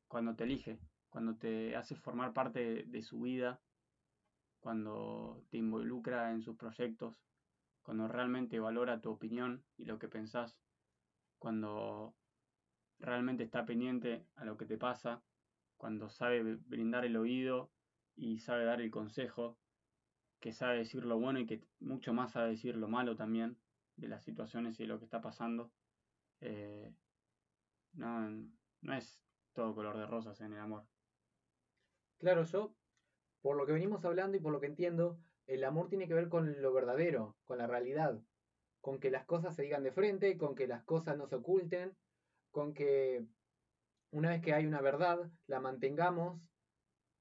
cuando 0.08 0.36
te 0.36 0.46
elige, 0.46 0.80
cuando 1.10 1.36
te 1.36 1.76
hace 1.76 1.96
formar 1.96 2.34
parte 2.34 2.86
de 2.88 3.02
su 3.04 3.22
vida, 3.22 3.62
cuando 4.64 5.44
te 5.50 5.58
involucra 5.58 6.32
en 6.32 6.42
sus 6.42 6.56
proyectos, 6.56 7.22
cuando 7.82 8.08
realmente 8.08 8.62
valora 8.62 9.02
tu 9.02 9.12
opinión 9.12 9.62
y 9.76 9.84
lo 9.84 10.00
que 10.00 10.08
pensás, 10.08 10.58
cuando 11.38 12.16
realmente 12.98 13.44
está 13.44 13.66
pendiente 13.66 14.26
a 14.36 14.46
lo 14.46 14.56
que 14.56 14.66
te 14.66 14.78
pasa, 14.78 15.22
cuando 15.76 16.10
sabe 16.10 16.56
brindar 16.56 17.04
el 17.04 17.18
oído 17.18 17.74
y 18.16 18.40
sabe 18.40 18.64
dar 18.64 18.80
el 18.80 18.90
consejo, 18.90 19.58
que 20.40 20.54
sabe 20.54 20.78
decir 20.78 21.04
lo 21.04 21.20
bueno 21.20 21.40
y 21.40 21.46
que 21.46 21.68
mucho 21.82 22.14
más 22.14 22.32
sabe 22.32 22.52
decir 22.52 22.78
lo 22.78 22.88
malo 22.88 23.18
también 23.18 23.58
de 23.98 24.08
las 24.08 24.24
situaciones 24.24 24.80
y 24.80 24.84
de 24.84 24.88
lo 24.88 24.98
que 24.98 25.06
está 25.06 25.20
pasando. 25.20 25.74
Eh, 26.40 26.90
no, 27.96 28.30
no 28.82 28.94
es 28.94 29.22
todo 29.52 29.76
color 29.76 29.98
de 29.98 30.06
rosas 30.06 30.40
en 30.40 30.54
el 30.54 30.60
amor. 30.60 30.86
Claro, 32.18 32.46
yo, 32.46 32.74
por 33.44 33.58
lo 33.58 33.66
que 33.68 33.74
venimos 33.74 34.04
hablando 34.06 34.38
y 34.38 34.40
por 34.40 34.54
lo 34.54 34.62
que 34.62 34.68
entiendo, 34.68 35.20
el 35.48 35.66
amor 35.66 35.90
tiene 35.90 36.08
que 36.08 36.14
ver 36.14 36.30
con 36.30 36.62
lo 36.62 36.74
verdadero, 36.74 37.36
con 37.44 37.58
la 37.58 37.68
realidad, 37.68 38.20
con 38.80 39.00
que 39.00 39.12
las 39.12 39.26
cosas 39.26 39.54
se 39.56 39.64
digan 39.64 39.84
de 39.84 39.92
frente, 39.92 40.38
con 40.38 40.56
que 40.56 40.66
las 40.66 40.84
cosas 40.84 41.18
no 41.18 41.28
se 41.28 41.36
oculten, 41.36 41.96
con 42.52 42.74
que 42.74 43.28
una 44.12 44.30
vez 44.30 44.42
que 44.42 44.54
hay 44.54 44.66
una 44.66 44.80
verdad, 44.80 45.30
la 45.48 45.60
mantengamos 45.60 46.42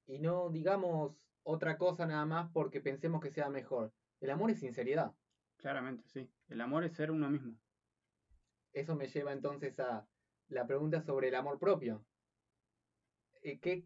y 0.07 0.21
no 0.21 0.49
digamos 0.51 1.17
otra 1.43 1.77
cosa 1.77 2.07
nada 2.07 2.25
más 2.25 2.51
porque 2.53 2.81
pensemos 2.81 3.21
que 3.21 3.33
sea 3.33 3.51
mejor. 3.51 3.93
El 4.21 4.31
amor 4.31 4.53
es 4.53 4.61
sinceridad. 4.61 5.13
Claramente, 5.57 6.05
sí. 6.09 6.31
El 6.49 6.61
amor 6.61 6.85
es 6.85 6.93
ser 6.93 7.11
uno 7.11 7.29
mismo. 7.29 7.59
Eso 8.73 8.95
me 8.95 9.09
lleva 9.09 9.33
entonces 9.33 9.81
a 9.81 10.07
la 10.49 10.67
pregunta 10.69 11.03
sobre 11.03 11.29
el 11.29 11.35
amor 11.35 11.59
propio. 11.59 12.05
Eh, 13.43 13.59
¿Qué, 13.59 13.85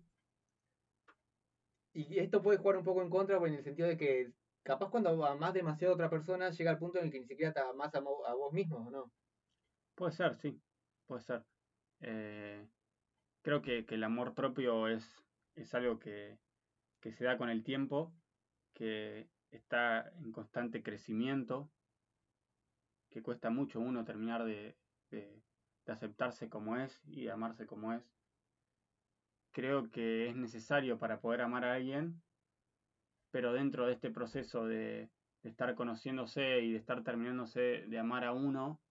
y 1.96 2.18
esto 2.18 2.42
puede 2.42 2.58
jugar 2.58 2.76
un 2.76 2.84
poco 2.84 3.00
en 3.00 3.08
contra 3.08 3.38
en 3.38 3.54
el 3.54 3.64
sentido 3.64 3.88
de 3.88 3.96
que 3.96 4.30
capaz 4.62 4.90
cuando 4.90 5.24
amas 5.24 5.54
demasiado 5.54 5.94
a 5.94 5.94
otra 5.94 6.10
persona 6.10 6.50
llega 6.50 6.70
al 6.70 6.78
punto 6.78 6.98
en 6.98 7.06
el 7.06 7.10
que 7.10 7.20
ni 7.20 7.26
siquiera 7.26 7.54
te 7.54 7.60
amas 7.60 7.94
a, 7.94 8.00
vos 8.00 8.52
mismo, 8.52 8.90
¿no? 8.90 9.10
Puede 9.94 10.12
ser, 10.12 10.34
sí, 10.34 10.60
puede 11.06 11.22
ser. 11.22 11.42
Eh, 12.00 12.68
creo 13.40 13.62
que, 13.62 13.86
el 13.88 14.04
amor 14.04 14.34
propio 14.34 14.88
es, 14.88 15.24
es 15.54 15.72
algo 15.74 15.98
que, 15.98 16.38
se 17.00 17.24
da 17.24 17.38
con 17.38 17.48
el 17.48 17.64
tiempo, 17.64 18.12
que 18.74 19.30
está 19.50 20.12
en 20.18 20.32
constante 20.32 20.82
crecimiento, 20.82 21.70
que 23.08 23.22
cuesta 23.22 23.48
mucho 23.48 23.80
uno 23.80 24.04
terminar 24.04 24.44
de, 24.44 24.76
de 25.10 25.42
aceptarse 25.86 26.50
como 26.50 26.76
es 26.76 27.00
y 27.06 27.28
amarse 27.28 27.64
como 27.64 27.94
es 27.94 28.15
creo 29.56 29.90
que 29.90 30.28
es 30.28 30.36
necesario 30.36 30.98
para 30.98 31.18
poder 31.18 31.40
amar 31.40 31.64
a 31.64 31.72
alguien, 31.72 32.20
pero 33.30 33.54
dentro 33.54 33.86
de 33.86 33.94
este 33.94 34.10
proceso 34.10 34.66
de, 34.66 35.08
estar 35.44 35.74
conociéndose 35.74 36.60
y 36.60 36.72
de 36.72 36.76
estar 36.76 37.02
terminándose 37.02 37.86
de 37.88 37.98
amar 37.98 38.24
a 38.24 38.34
uno, 38.34 38.82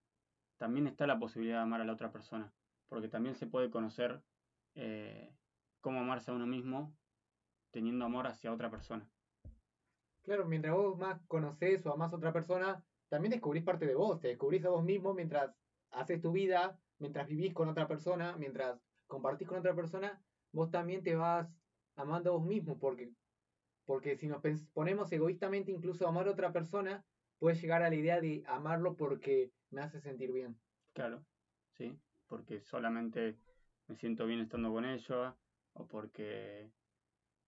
también 0.58 0.88
está 0.88 1.06
la 1.06 1.20
posibilidad 1.20 1.58
de 1.58 1.64
amar 1.64 1.82
a 1.82 1.86
la 1.86 1.94
otra 1.94 2.12
persona, 2.12 2.52
porque 2.88 3.10
también 3.10 3.36
se 3.36 3.46
puede 3.46 3.70
conocer 3.70 4.24
eh, 4.74 5.32
cómo 5.82 6.00
amarse 6.00 6.32
a 6.32 6.34
uno 6.34 6.48
mismo 6.48 6.98
teniendo 7.70 8.06
amor 8.06 8.26
hacia 8.26 8.52
otra 8.52 8.72
persona. 8.72 9.08
Claro, 10.24 10.46
mientras 10.46 10.74
vos 10.74 10.98
más 10.98 11.22
conoces 11.28 11.86
o 11.86 11.94
amás 11.94 12.12
a 12.12 12.16
otra 12.16 12.34
persona, 12.34 12.84
también 13.10 13.34
descubrís 13.34 13.64
parte 13.64 13.86
de 13.86 13.94
vos, 13.94 14.20
te 14.20 14.30
descubrís 14.30 14.66
a 14.66 14.70
vos 14.70 14.84
mismo 14.84 15.14
mientras 15.14 15.56
haces 15.92 16.20
tu 16.22 16.32
vida, 16.32 16.80
mientras 16.98 17.28
vivís 17.28 17.54
con 17.54 17.70
otra 17.70 17.88
persona, 17.88 18.36
mientras 18.38 18.82
compartís 19.06 19.48
con 19.48 19.60
otra 19.60 19.76
persona, 19.76 20.20
vos 20.56 20.72
también 20.72 21.04
te 21.04 21.16
vas 21.16 21.54
amando 21.98 22.30
a 22.32 22.38
vos 22.38 22.46
mismo, 22.46 22.80
porque, 22.80 23.12
porque 23.86 24.16
si 24.16 24.28
nos 24.28 24.42
ponemos 24.74 25.12
egoístamente 25.12 25.72
incluso 25.72 26.06
a 26.06 26.10
amar 26.10 26.28
a 26.28 26.32
otra 26.32 26.54
persona, 26.54 27.04
puedes 27.40 27.62
llegar 27.62 27.84
a 27.84 27.90
la 27.90 27.96
idea 27.96 28.22
de 28.22 28.42
amarlo 28.48 28.96
porque 28.96 29.52
me 29.70 29.82
hace 29.82 30.00
sentir 30.00 30.32
bien. 30.32 30.58
Claro, 30.94 31.26
sí, 31.74 32.00
porque 32.28 32.62
solamente 32.62 33.38
me 33.88 33.96
siento 33.96 34.26
bien 34.26 34.40
estando 34.40 34.72
con 34.72 34.86
ella, 34.86 35.36
o 35.74 35.86
porque 35.88 36.72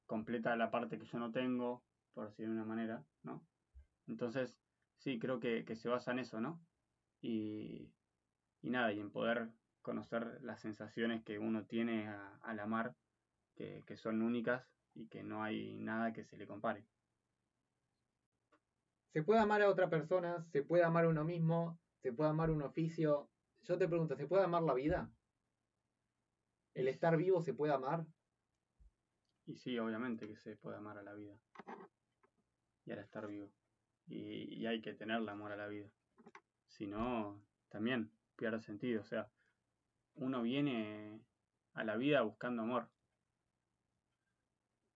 completa 0.05 0.57
la 0.57 0.69
parte 0.69 0.99
que 0.99 1.05
yo 1.05 1.17
no 1.17 1.31
tengo, 1.31 1.83
por 2.13 2.27
decir 2.27 2.47
de 2.47 2.51
una 2.51 2.65
manera, 2.65 3.05
¿no? 3.23 3.41
Entonces, 4.07 4.59
sí, 4.97 5.17
creo 5.17 5.39
que, 5.39 5.63
se 5.75 5.87
basa 5.87 6.11
en 6.11 6.19
eso, 6.19 6.41
¿no? 6.41 6.61
Y, 7.21 7.89
y 8.61 8.69
nada, 8.69 8.91
y 8.91 8.99
en 8.99 9.11
poder 9.11 9.49
conocer 9.87 10.41
las 10.41 10.59
sensaciones 10.59 11.23
que 11.23 11.39
uno 11.39 11.65
tiene 11.65 12.13
al 12.41 12.59
amar, 12.59 12.93
que, 13.55 13.95
son 13.95 14.21
únicas 14.21 14.67
y 14.93 15.07
que 15.07 15.23
no 15.23 15.43
hay 15.43 15.77
nada 15.79 16.11
que 16.11 16.25
se 16.25 16.35
le 16.35 16.45
compare. 16.45 16.85
Se 19.13 19.23
puede 19.23 19.39
amar 19.39 19.61
a 19.61 19.69
otra 19.69 19.89
persona, 19.89 20.43
se 20.51 20.61
puede 20.61 20.83
amar 20.83 21.05
a 21.05 21.07
uno 21.07 21.23
mismo, 21.23 21.79
se 22.01 22.11
puede 22.11 22.29
amar 22.29 22.51
un 22.51 22.63
oficio. 22.63 23.29
Yo 23.61 23.77
te 23.77 23.87
pregunto, 23.87 24.17
¿se 24.17 24.27
puede 24.27 24.43
amar 24.43 24.63
la 24.63 24.73
vida? 24.73 25.09
¿El 26.73 26.89
estar 26.89 27.15
vivo 27.15 27.41
se 27.41 27.53
puede 27.53 27.71
amar? 27.71 28.05
Y 29.45 29.55
sí, 29.55 29.79
obviamente 29.79 30.27
que 30.27 30.35
se 30.35 30.57
puede 30.57 30.75
amar 30.75 30.97
a 30.97 31.03
la 31.03 31.13
vida. 31.13 31.39
Y 32.83 32.91
al 32.91 32.99
estar 32.99 33.25
vivo. 33.25 33.53
Y, 34.05 34.53
y 34.53 34.65
hay 34.67 34.81
que 34.81 34.93
tenerle 34.93 35.31
amor 35.31 35.53
a 35.53 35.55
la 35.55 35.67
vida. 35.67 35.89
Si 36.67 36.87
no, 36.87 37.41
también 37.69 38.11
pierde 38.35 38.59
sentido. 38.59 39.01
O 39.01 39.05
sea, 39.05 39.31
uno 40.17 40.41
viene 40.41 41.21
a 41.73 41.83
la 41.83 41.95
vida 41.95 42.21
buscando 42.21 42.63
amor. 42.63 42.89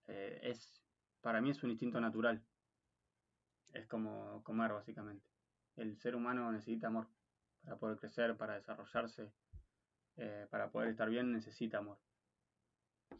Eh, 0.08 0.40
es, 0.42 0.82
para 1.20 1.40
mí 1.40 1.50
es 1.50 1.62
un 1.62 1.70
instinto 1.70 2.00
natural. 2.00 2.42
Es 3.72 3.86
como 3.86 4.42
comer, 4.42 4.72
básicamente. 4.72 5.24
El 5.76 5.96
ser 5.98 6.16
humano 6.16 6.50
necesita 6.52 6.88
amor. 6.88 7.08
Para 7.64 7.76
poder 7.76 7.98
crecer, 7.98 8.36
para 8.36 8.54
desarrollarse, 8.54 9.32
eh, 10.16 10.46
para 10.50 10.70
poder 10.70 10.88
estar 10.88 11.08
bien, 11.08 11.32
necesita 11.32 11.78
amor. 11.78 11.98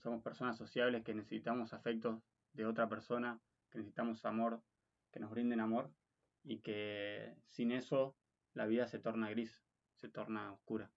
Somos 0.02 0.22
personas 0.22 0.56
sociables 0.56 1.04
que 1.04 1.14
necesitamos 1.14 1.72
afectos 1.72 2.20
de 2.52 2.66
otra 2.66 2.88
persona, 2.88 3.40
que 3.70 3.78
necesitamos 3.78 4.24
amor, 4.24 4.60
que 5.12 5.20
nos 5.20 5.30
brinden 5.30 5.60
amor 5.60 5.92
y 6.42 6.58
que 6.58 7.36
sin 7.46 7.70
eso 7.70 8.16
la 8.54 8.66
vida 8.66 8.88
se 8.88 8.98
torna 8.98 9.30
gris, 9.30 9.62
se 9.94 10.08
torna 10.08 10.52
oscura 10.52 10.90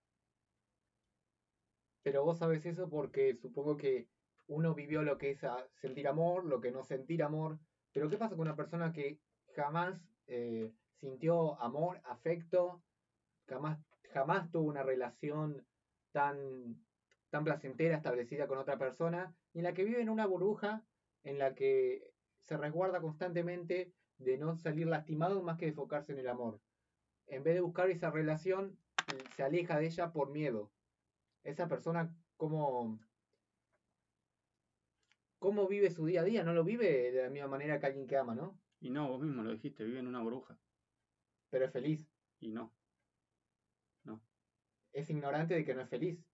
pero 2.06 2.24
vos 2.24 2.38
sabes 2.38 2.64
eso 2.68 2.88
porque 2.88 3.36
supongo 3.36 3.78
que 3.78 4.08
uno 4.46 4.76
vivió 4.76 5.02
lo 5.02 5.18
que 5.18 5.32
es 5.32 5.40
sentir 5.82 6.08
amor, 6.08 6.46
lo 6.46 6.62
que 6.62 6.70
no 6.70 6.84
sentir 6.84 7.24
amor, 7.24 7.58
pero 7.92 8.12
¿qué 8.12 8.18
pasa 8.18 8.36
con 8.36 8.42
una 8.42 8.56
persona 8.56 8.94
que 8.94 9.20
jamás 9.56 10.00
eh, 10.28 10.72
sintió 11.00 11.60
amor, 11.60 12.00
afecto, 12.06 12.84
jamás, 13.48 13.80
jamás 14.14 14.52
tuvo 14.52 14.70
una 14.70 14.84
relación 14.84 15.66
tan, 16.12 16.80
tan 17.32 17.44
placentera 17.44 17.98
establecida 17.98 18.46
con 18.46 18.60
otra 18.60 18.78
persona, 18.78 19.36
y 19.52 19.58
en 19.58 19.64
la 19.64 19.74
que 19.74 19.84
vive 19.84 20.00
en 20.00 20.10
una 20.10 20.28
burbuja 20.28 20.86
en 21.24 21.40
la 21.40 21.56
que 21.56 22.08
se 22.38 22.56
resguarda 22.56 23.02
constantemente 23.02 23.96
de 24.20 24.38
no 24.38 24.56
salir 24.58 24.86
lastimado 24.86 25.42
más 25.42 25.58
que 25.58 25.66
de 25.66 25.72
enfocarse 25.72 26.12
en 26.12 26.20
el 26.20 26.28
amor. 26.28 26.62
En 27.26 27.42
vez 27.42 27.56
de 27.56 27.62
buscar 27.62 27.90
esa 27.90 28.12
relación, 28.12 28.78
se 29.36 29.42
aleja 29.42 29.80
de 29.80 29.88
ella 29.88 30.12
por 30.12 30.30
miedo 30.30 30.70
esa 31.46 31.68
persona 31.68 32.14
cómo, 32.36 33.00
cómo 35.40 35.68
vive 35.68 35.90
su 35.90 36.06
día 36.06 36.22
a 36.22 36.24
día, 36.24 36.44
no 36.44 36.54
lo 36.54 36.64
vive 36.64 37.12
de 37.12 37.24
la 37.24 37.30
misma 37.30 37.48
manera 37.48 37.80
que 37.80 37.86
alguien 37.86 38.08
que 38.08 38.18
ama, 38.18 38.36
¿no? 38.36 38.60
Y 38.82 38.90
no, 38.90 39.08
vos 39.10 39.22
mismo 39.22 39.44
lo 39.44 39.52
dijiste, 39.52 39.84
vive 39.84 40.00
en 40.00 40.08
una 40.08 40.22
burbuja. 40.22 40.58
Pero 41.50 41.66
es 41.66 41.72
feliz. 41.72 42.08
Y 42.40 42.50
no, 42.50 42.74
Es 44.94 45.10
ignorante 45.10 45.54
de 45.56 45.66
que 45.66 45.76
no 45.76 45.82
es 45.82 45.90
feliz. 45.90 46.26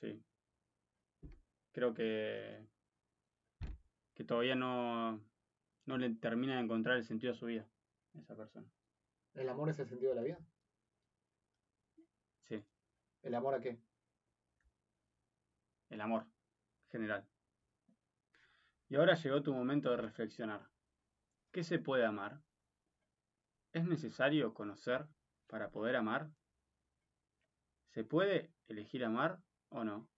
sí. 0.00 0.22
Creo 1.72 1.94
que, 1.94 2.68
que 4.14 4.24
todavía 4.24 4.54
no, 4.54 5.18
no 5.86 5.96
le 5.98 6.10
termina 6.16 6.56
de 6.56 6.62
encontrar 6.64 6.96
el 6.96 7.04
sentido 7.04 7.32
a 7.32 7.36
su 7.36 7.46
vida, 7.46 7.66
esa 8.14 8.36
persona. 8.36 8.66
¿El 9.34 9.48
amor 9.48 9.68
es 9.70 9.78
el 9.78 9.88
sentido 9.88 10.10
de 10.10 10.16
la 10.16 10.22
vida? 10.22 10.38
Sí, 12.48 12.62
¿El 13.22 13.34
amor 13.34 13.54
a 13.54 13.60
qué? 13.60 13.78
El 15.92 16.00
amor 16.00 16.26
general. 16.90 17.28
Y 18.88 18.96
ahora 18.96 19.14
llegó 19.14 19.42
tu 19.42 19.54
momento 19.54 19.90
de 19.90 19.98
reflexionar. 19.98 20.68
¿Qué 21.50 21.62
se 21.64 21.78
puede 21.78 22.04
amar? 22.04 22.40
¿Es 23.72 23.86
necesario 23.86 24.54
conocer 24.54 25.06
para 25.46 25.70
poder 25.70 25.96
amar? 25.96 26.30
¿Se 27.90 28.04
puede 28.04 28.52
elegir 28.68 29.04
amar 29.04 29.42
o 29.68 29.84
no? 29.84 30.08